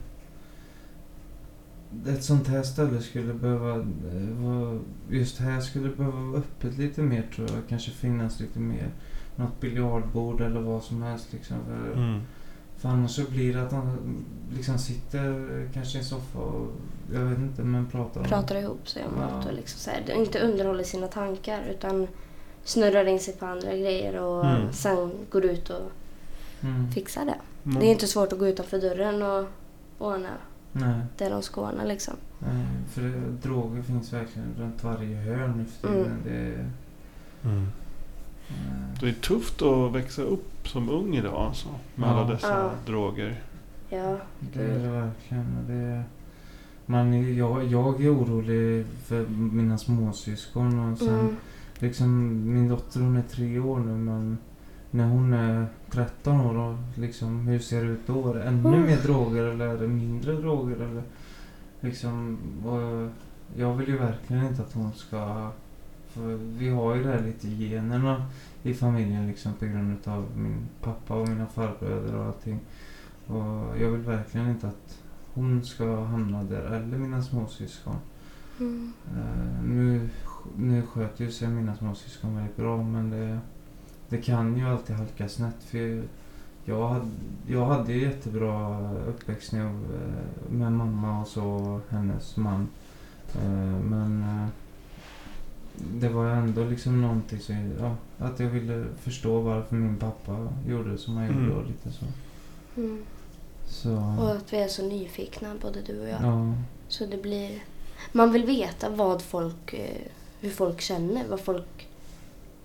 Ett 2.10 2.24
sånt 2.24 2.48
här 2.48 2.62
ställe 2.62 3.00
skulle 3.00 3.34
behöva... 3.34 3.74
eh, 3.76 4.28
vara- 4.44 4.78
Just 5.10 5.38
här 5.38 5.60
skulle 5.60 5.88
behöva 5.88 6.20
vara 6.20 6.38
öppet 6.38 6.78
lite 6.78 7.02
mer 7.02 7.22
tror 7.34 7.48
jag. 7.50 7.58
Kanske 7.68 7.90
finnas 7.90 8.40
lite 8.40 8.58
mer. 8.58 8.88
Något 9.36 9.60
biljardbord 9.60 10.40
eller 10.40 10.60
vad 10.60 10.82
som 10.82 11.02
helst 11.02 11.32
liksom. 11.32 11.56
För, 11.66 11.92
Mm. 12.02 12.20
för 12.76 12.88
annars 12.88 13.10
så 13.10 13.30
blir 13.30 13.54
det 13.54 13.62
att 13.62 13.70
de 13.70 13.96
liksom 14.56 14.78
sitter 14.78 15.68
kanske 15.74 15.98
i 15.98 16.00
en 16.00 16.04
soffa 16.06 16.38
och... 16.38 16.70
Jag 17.14 17.20
vet 17.20 17.38
inte 17.38 17.62
men 17.62 17.86
pratar 17.86 18.20
om... 18.20 18.26
Pratar 18.26 18.56
ihop 18.56 18.88
sig 18.88 19.04
om 19.04 19.12
Ja. 19.20 19.36
något 19.36 19.46
och 19.46 19.52
liksom 19.54 19.78
så 19.80 19.90
här, 19.90 20.20
inte 20.20 20.40
underhåller 20.40 20.84
sina 20.84 21.06
tankar 21.06 21.64
utan 21.70 22.06
snurrar 22.64 23.04
in 23.08 23.20
sig 23.20 23.34
på 23.34 23.46
andra 23.46 23.70
grejer 23.76 24.20
och 24.22 24.44
Mm. 24.46 24.72
sen 24.72 25.10
går 25.30 25.44
ut 25.44 25.70
och 25.70 25.90
Mm. 26.62 26.90
fixar 26.92 27.24
det. 27.24 27.34
Mm. 27.64 27.80
Det 27.80 27.86
är 27.86 27.92
inte 27.92 28.06
svårt 28.06 28.32
att 28.32 28.38
gå 28.38 28.46
utanför 28.46 28.80
dörren 28.80 29.22
och 29.22 29.46
ordna 29.98 30.28
Nej, 30.72 31.00
det 31.16 31.28
de 31.28 31.42
ska 31.42 31.60
ordna 31.60 31.84
liksom. 31.84 32.14
nej, 32.38 32.66
för 32.90 33.02
det, 33.02 33.30
droger 33.42 33.82
finns 33.82 34.12
verkligen 34.12 34.48
runt 34.58 34.84
varje 34.84 35.16
hörn 35.16 35.58
nu 35.58 35.64
för 35.64 35.88
tiden. 35.88 36.06
Mm. 36.06 36.22
Det 36.24 36.36
är... 36.36 36.70
Mm. 37.44 37.66
Det 39.00 39.08
är 39.08 39.12
tufft 39.12 39.62
att 39.62 39.92
växa 39.92 40.22
upp 40.22 40.68
som 40.68 40.88
ung 40.90 41.16
idag 41.16 41.34
alltså, 41.34 41.68
med 41.94 42.08
Ja. 42.08 42.12
alla 42.12 42.32
dessa 42.32 42.48
Ja. 42.48 42.70
droger. 42.86 43.42
Ja, 43.88 44.18
Det 44.40 44.62
är 44.62 44.78
det 44.78 44.88
verkligen. 44.88 45.56
Det 45.66 45.72
är, 45.74 46.04
man, 46.86 47.36
jag, 47.36 47.64
jag 47.64 48.04
är 48.04 48.14
orolig 48.14 48.86
för 49.04 49.26
mina 49.28 49.78
småsyskon 49.78 50.92
och 50.92 50.98
sen 50.98 51.20
mm. 51.20 51.36
liksom 51.78 52.30
min 52.54 52.68
dotter 52.68 53.00
hon 53.00 53.16
är 53.16 53.22
tre 53.22 53.58
år 53.58 53.78
nu 53.78 53.92
men 53.92 54.38
när 54.94 55.08
hon 55.08 55.32
är 55.32 55.66
13 55.90 56.40
år 56.40 56.56
och 56.58 56.76
liksom 56.94 57.46
hur 57.46 57.58
ser 57.58 57.84
det 57.84 57.90
ut 57.90 58.06
då? 58.06 58.30
Är 58.30 58.34
det 58.34 58.42
ännu 58.42 58.68
Mm. 58.68 58.82
mer 58.82 58.96
droger 58.96 59.44
eller 59.44 59.66
är 59.66 59.78
det 59.78 59.88
mindre 59.88 60.32
droger 60.32 60.76
eller 60.76 61.02
liksom 61.80 62.38
jag 63.56 63.74
vill 63.74 63.88
ju 63.88 63.98
verkligen 63.98 64.46
inte 64.46 64.62
att 64.62 64.72
hon 64.72 64.92
ska 64.92 65.50
vi 66.58 66.68
har 66.68 66.94
ju 66.94 67.02
det 67.02 67.08
här 67.08 67.22
lite 67.22 67.48
generna 67.48 68.24
i 68.62 68.74
familjen 68.74 69.26
liksom 69.26 69.52
på 69.54 69.64
grund 69.66 69.98
av 70.04 70.26
min 70.36 70.68
pappa 70.82 71.14
och 71.14 71.28
mina 71.28 71.46
farbröder 71.46 72.14
och 72.14 72.24
allting. 72.26 72.60
Och 73.26 73.78
jag 73.80 73.90
vill 73.90 74.00
verkligen 74.00 74.50
inte 74.50 74.66
att 74.68 74.98
hon 75.34 75.64
ska 75.64 76.04
hamna 76.04 76.44
där, 76.44 76.62
eller 76.62 76.98
mina 76.98 77.22
småsyskon. 77.22 77.96
Mm. 78.60 78.92
Eh, 79.16 79.64
nu, 79.64 80.08
nu 80.56 80.82
sköter 80.82 81.24
ju 81.24 81.30
sig 81.30 81.48
mina 81.48 81.76
småsyskon 81.76 82.36
väldigt 82.36 82.56
bra 82.56 82.82
men 82.82 83.10
det, 83.10 83.38
det 84.12 84.18
kan 84.22 84.58
ju 84.58 84.68
alltid 84.68 84.96
halka 84.96 85.28
snett. 85.28 85.64
För 85.64 86.02
jag 86.64 86.88
hade, 86.88 87.06
jag 87.48 87.66
hade 87.66 87.92
ju 87.92 88.02
jättebra 88.02 88.90
uppväxt 89.08 89.52
jag, 89.52 89.66
eh, 89.66 90.50
med 90.50 90.72
mamma 90.72 91.20
och 91.20 91.28
så 91.28 91.44
och 91.44 91.80
hennes 91.90 92.36
man. 92.36 92.68
Eh, 93.34 93.80
men 93.84 94.22
eh, 94.22 94.48
det 96.00 96.08
var 96.08 96.26
ändå 96.30 96.64
liksom 96.64 97.00
någonting 97.02 97.40
som, 97.40 97.72
ja, 97.80 97.96
att 98.26 98.40
jag 98.40 98.48
ville 98.48 98.84
förstå 99.00 99.40
varför 99.40 99.76
min 99.76 99.96
pappa 99.96 100.48
gjorde 100.68 100.98
som 100.98 101.16
han 101.16 101.24
Mm. 101.26 101.44
gjorde 101.44 101.60
och 101.60 101.66
lite 101.66 101.92
så. 101.92 102.04
Mm. 102.76 103.02
så 103.66 104.16
Och 104.20 104.30
att 104.32 104.52
vi 104.52 104.56
är 104.56 104.68
så 104.68 104.82
nyfikna 104.86 105.54
både 105.62 105.80
du 105.82 106.00
och 106.00 106.08
jag. 106.08 106.22
ja. 106.22 106.54
Så 106.88 107.06
det 107.06 107.22
blir... 107.22 107.62
Man 108.12 108.32
vill 108.32 108.44
veta 108.46 108.90
vad 108.90 109.22
folk, 109.22 109.74
hur 110.40 110.50
folk 110.50 110.80
känner, 110.80 111.28
vad 111.28 111.40
folk 111.40 111.88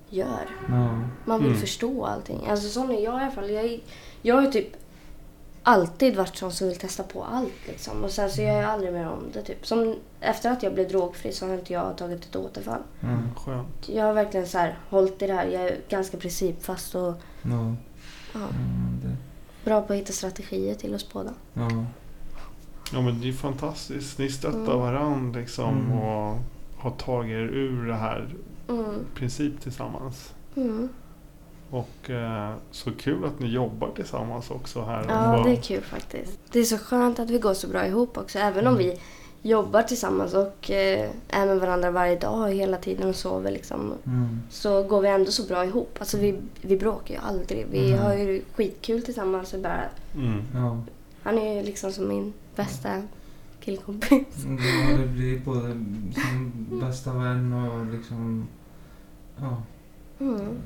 gör. 0.09 0.49
ja. 0.69 0.99
Man 1.25 1.39
vill 1.39 1.47
Mm. 1.47 1.59
förstå 1.61 2.05
allting. 2.05 2.47
Alltså 2.49 2.69
sån 2.69 2.89
är 2.91 2.93
jag 3.03 3.21
i 3.21 3.23
alla 3.23 3.31
fall. 3.31 3.49
Jag, 3.49 3.65
är- 3.65 3.79
jag 4.21 4.35
har 4.35 4.41
ju 4.41 4.51
typ 4.51 4.67
alltid 5.63 6.15
varit 6.15 6.35
sån 6.35 6.51
som 6.51 6.67
vill 6.67 6.77
testa 6.77 7.03
på 7.03 7.23
allt 7.23 7.53
liksom. 7.67 8.03
Och 8.03 8.11
sen 8.11 8.29
så 8.29 8.41
gör 8.41 8.61
jag 8.61 8.69
aldrig 8.69 8.93
mer 8.93 9.07
om 9.09 9.23
det 9.33 9.41
typ. 9.41 9.67
Som 9.67 9.95
efter 10.21 10.51
att 10.51 10.63
jag 10.63 10.73
blev 10.73 10.87
drogfri 10.89 11.31
så 11.31 11.47
har 11.47 11.53
inte 11.53 11.73
jag 11.73 11.97
tagit 11.97 12.25
ett 12.25 12.35
återfall. 12.35 12.81
ja. 12.99 13.17
Skönt. 13.35 13.89
Jag 13.89 14.05
har 14.05 14.13
verkligen 14.13 14.47
så 14.47 14.57
här 14.57 14.77
hållit 14.89 15.21
i 15.21 15.27
det 15.27 15.33
här. 15.33 15.45
Jag 15.47 15.61
är 15.63 15.77
ganska 15.89 16.17
principfast 16.17 16.95
och 16.95 17.01
ja. 17.01 17.15
ja, 17.41 17.75
ja 18.33 18.39
det, 19.03 19.15
bra 19.65 19.81
på 19.81 19.93
att 19.93 19.99
hitta 19.99 20.13
strategier 20.13 20.75
till 20.75 20.95
oss 20.95 21.13
båda. 21.13 21.33
ja. 21.53 21.69
Ja 22.93 23.01
men 23.01 23.21
det 23.21 23.29
är 23.29 23.33
fantastiskt. 23.33 24.17
Ni 24.19 24.29
stöttar 24.29 24.57
Mm. 24.59 24.79
varandra 24.79 25.39
liksom 25.39 25.69
Mm. 25.77 25.91
och 25.99 26.37
har 26.77 26.91
tagit 26.91 27.31
er 27.31 27.37
ur 27.41 27.87
det 27.87 27.95
här 27.95 28.35
Mm. 28.69 29.05
princip 29.15 29.61
tillsammans. 29.61 30.33
Mm. 30.55 30.89
Och 31.69 32.09
eh, 32.09 32.53
så 32.71 32.91
kul 32.91 33.25
att 33.25 33.39
ni 33.39 33.47
jobbar 33.47 33.89
tillsammans 33.95 34.51
också 34.51 34.81
här. 34.81 35.05
Ja, 35.09 35.37
och 35.37 35.45
det 35.45 35.51
är 35.51 35.61
kul 35.61 35.81
faktiskt. 35.81 36.39
Det 36.51 36.59
är 36.59 36.63
så 36.63 36.77
skönt 36.77 37.19
att 37.19 37.29
vi 37.29 37.39
går 37.39 37.53
så 37.53 37.67
bra 37.67 37.85
ihop 37.87 38.17
också. 38.17 38.39
Även 38.39 38.67
om 38.67 38.73
Mm. 38.73 38.85
vi 38.87 38.99
jobbar 39.49 39.81
tillsammans 39.83 40.33
och 40.33 40.71
eh, 40.71 41.09
är 41.29 41.45
med 41.45 41.59
varandra 41.59 41.91
varje 41.91 42.15
dag 42.19 42.49
hela 42.53 42.77
tiden 42.77 43.09
och 43.09 43.15
sover 43.15 43.51
liksom. 43.51 43.93
Mm. 44.05 44.39
Så 44.49 44.83
går 44.83 45.01
vi 45.01 45.07
ändå 45.07 45.31
så 45.31 45.43
bra 45.47 45.65
ihop. 45.65 45.95
Alltså 45.99 46.17
vi, 46.17 46.39
vi 46.61 46.77
bråkar 46.77 47.13
ju 47.13 47.19
aldrig. 47.21 47.67
Vi 47.71 47.87
Mm. 47.93 48.03
har 48.03 48.13
ju 48.13 48.41
skitkul 48.55 49.01
tillsammans. 49.03 49.53
Och 49.53 49.59
bara, 49.59 49.81
Mm. 50.15 50.41
Ja. 50.55 50.77
han 51.23 51.37
är 51.37 51.53
ju 51.53 51.63
liksom 51.63 51.91
som 51.91 52.07
min 52.07 52.33
bästa 52.55 53.01
killkompis. 53.67 54.45
Ja, 54.89 54.97
det 54.97 55.07
blir 55.07 55.39
både 55.39 55.67
som 56.13 56.51
bästa 56.79 57.13
vän 57.13 57.53
och 57.53 57.85
liksom... 57.85 58.47
Ja. 59.37 59.61
Mm. 60.19 60.57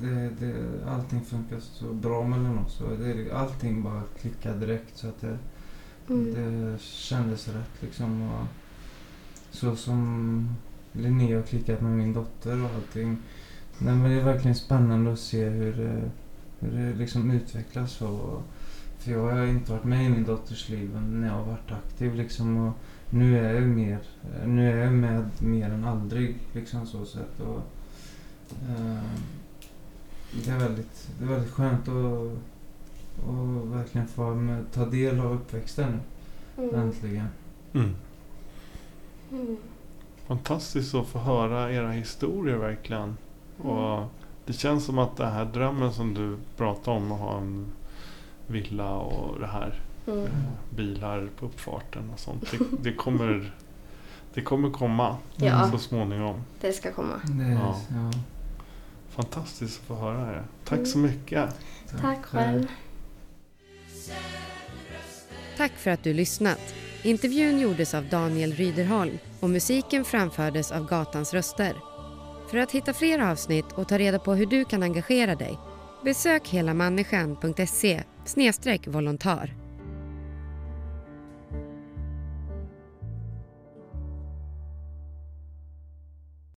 Det, 0.00 0.30
det, 0.40 0.54
allting 0.88 1.20
funkar 1.20 1.60
så 1.60 1.92
bra 1.92 2.24
mellan 2.26 2.58
oss. 2.58 2.80
Och 2.80 2.98
det, 2.98 3.32
allting 3.32 3.82
bara 3.82 4.02
klickar 4.20 4.56
direkt 4.56 4.96
så 4.98 5.08
att 5.08 5.20
det, 5.20 5.38
Mm. 6.10 6.34
det 6.34 6.80
kändes 6.80 7.48
rätt 7.48 7.82
liksom. 7.82 8.22
Och 8.22 8.46
så 9.50 9.76
som 9.76 10.48
Linnea 10.92 11.36
har 11.36 11.42
klickat 11.42 11.80
med 11.80 11.92
min 11.92 12.12
dotter 12.12 12.64
och 12.64 12.70
allting. 12.74 13.16
Nej, 13.78 13.94
men 13.94 14.10
det 14.10 14.20
är 14.20 14.24
verkligen 14.24 14.54
spännande 14.54 15.12
att 15.12 15.18
se 15.18 15.48
hur 15.48 15.72
det, 15.72 16.10
hur 16.58 16.78
det 16.78 16.98
liksom 16.98 17.30
utvecklas. 17.30 18.02
Och, 18.02 18.42
för 18.98 19.10
jag 19.10 19.22
har 19.22 19.46
inte 19.46 19.72
varit 19.72 19.84
med 19.84 20.06
i 20.06 20.08
min 20.08 20.24
dotters 20.24 20.68
liv 20.68 21.00
när 21.02 21.26
jag 21.26 21.34
har 21.34 21.44
varit 21.44 21.72
aktiv 21.72 22.14
liksom. 22.14 22.56
Och 22.66 22.72
nu 23.10 23.38
är 23.38 23.54
jag 23.54 23.62
mer, 23.62 23.98
nu 24.46 24.72
är 24.72 24.84
jag 24.84 24.92
med 24.92 25.30
mer 25.38 25.70
än 25.70 25.84
aldrig 25.84 26.36
liksom 26.52 26.86
så 26.86 27.04
sett. 27.04 27.40
Och, 27.40 27.62
eh, 28.68 29.02
det, 30.44 30.50
är 30.50 30.58
väldigt, 30.58 31.08
det 31.18 31.24
är 31.24 31.28
väldigt 31.28 31.52
skönt 31.52 31.88
att, 31.88 31.94
att 33.28 33.66
verkligen 33.72 34.08
få 34.08 34.34
med, 34.34 34.64
ta 34.72 34.86
del 34.86 35.20
av 35.20 35.32
uppväxten 35.32 36.00
Mm. 36.58 36.74
äntligen. 36.74 37.28
Mm. 37.72 37.94
Mm. 39.32 39.56
Fantastiskt 40.26 40.94
att 40.94 41.06
få 41.06 41.18
höra 41.18 41.72
era 41.72 41.90
historier 41.90 42.56
verkligen. 42.56 43.16
Och 43.58 44.04
det 44.46 44.52
känns 44.52 44.84
som 44.84 44.98
att 44.98 45.16
den 45.16 45.32
här 45.32 45.44
drömmen 45.44 45.92
som 45.92 46.14
du 46.14 46.36
pratar 46.56 46.92
om 46.92 47.12
att 47.12 47.18
ha 47.18 47.38
en 47.38 47.66
villa 48.48 48.90
och 48.96 49.40
det 49.40 49.46
här 49.46 49.80
Mm. 50.06 50.24
eh, 50.24 50.30
bilar 50.76 51.28
på 51.38 51.46
uppfarten 51.46 52.10
och 52.14 52.18
sånt. 52.20 52.50
Det, 52.50 52.58
det, 52.90 52.92
kommer, 52.92 53.52
det 54.34 54.42
kommer 54.42 54.70
komma 54.70 55.16
Ja. 55.36 55.70
så 55.70 55.78
småningom. 55.78 56.40
Det 56.60 56.72
ska 56.72 56.92
komma. 56.92 57.14
Det 57.24 57.44
är, 57.44 57.50
Ja. 57.52 57.76
ja. 57.90 58.10
Fantastiskt 59.10 59.80
att 59.80 59.86
få 59.86 59.94
höra 59.94 60.32
det. 60.32 60.44
Tack 60.64 60.78
Mm. 60.78 60.86
så 60.86 60.98
mycket. 60.98 61.50
Tack 62.00 62.24
själv. 62.24 62.66
Tack 65.56 65.72
för 65.72 65.90
att 65.90 66.02
du 66.04 66.14
lyssnat. 66.14 66.74
Intervjun 67.02 67.58
gjordes 67.60 67.94
av 67.94 68.04
Daniel 68.08 68.52
Ryderholm 68.52 69.18
och 69.40 69.50
musiken 69.50 70.04
framfördes 70.04 70.72
av 70.72 70.86
Gatans 70.88 71.34
röster. 71.34 71.76
För 72.50 72.58
att 72.58 72.72
hitta 72.72 72.92
fler 72.92 73.18
avsnitt 73.18 73.72
och 73.74 73.88
ta 73.88 73.98
reda 73.98 74.18
på 74.18 74.34
hur 74.34 74.46
du 74.46 74.64
kan 74.64 74.82
engagera 74.82 75.34
dig 75.34 75.58
besök 76.04 76.48
helamänniskan.se 76.48 78.02
snedstreck 78.28 78.88
volontär. 78.88 79.67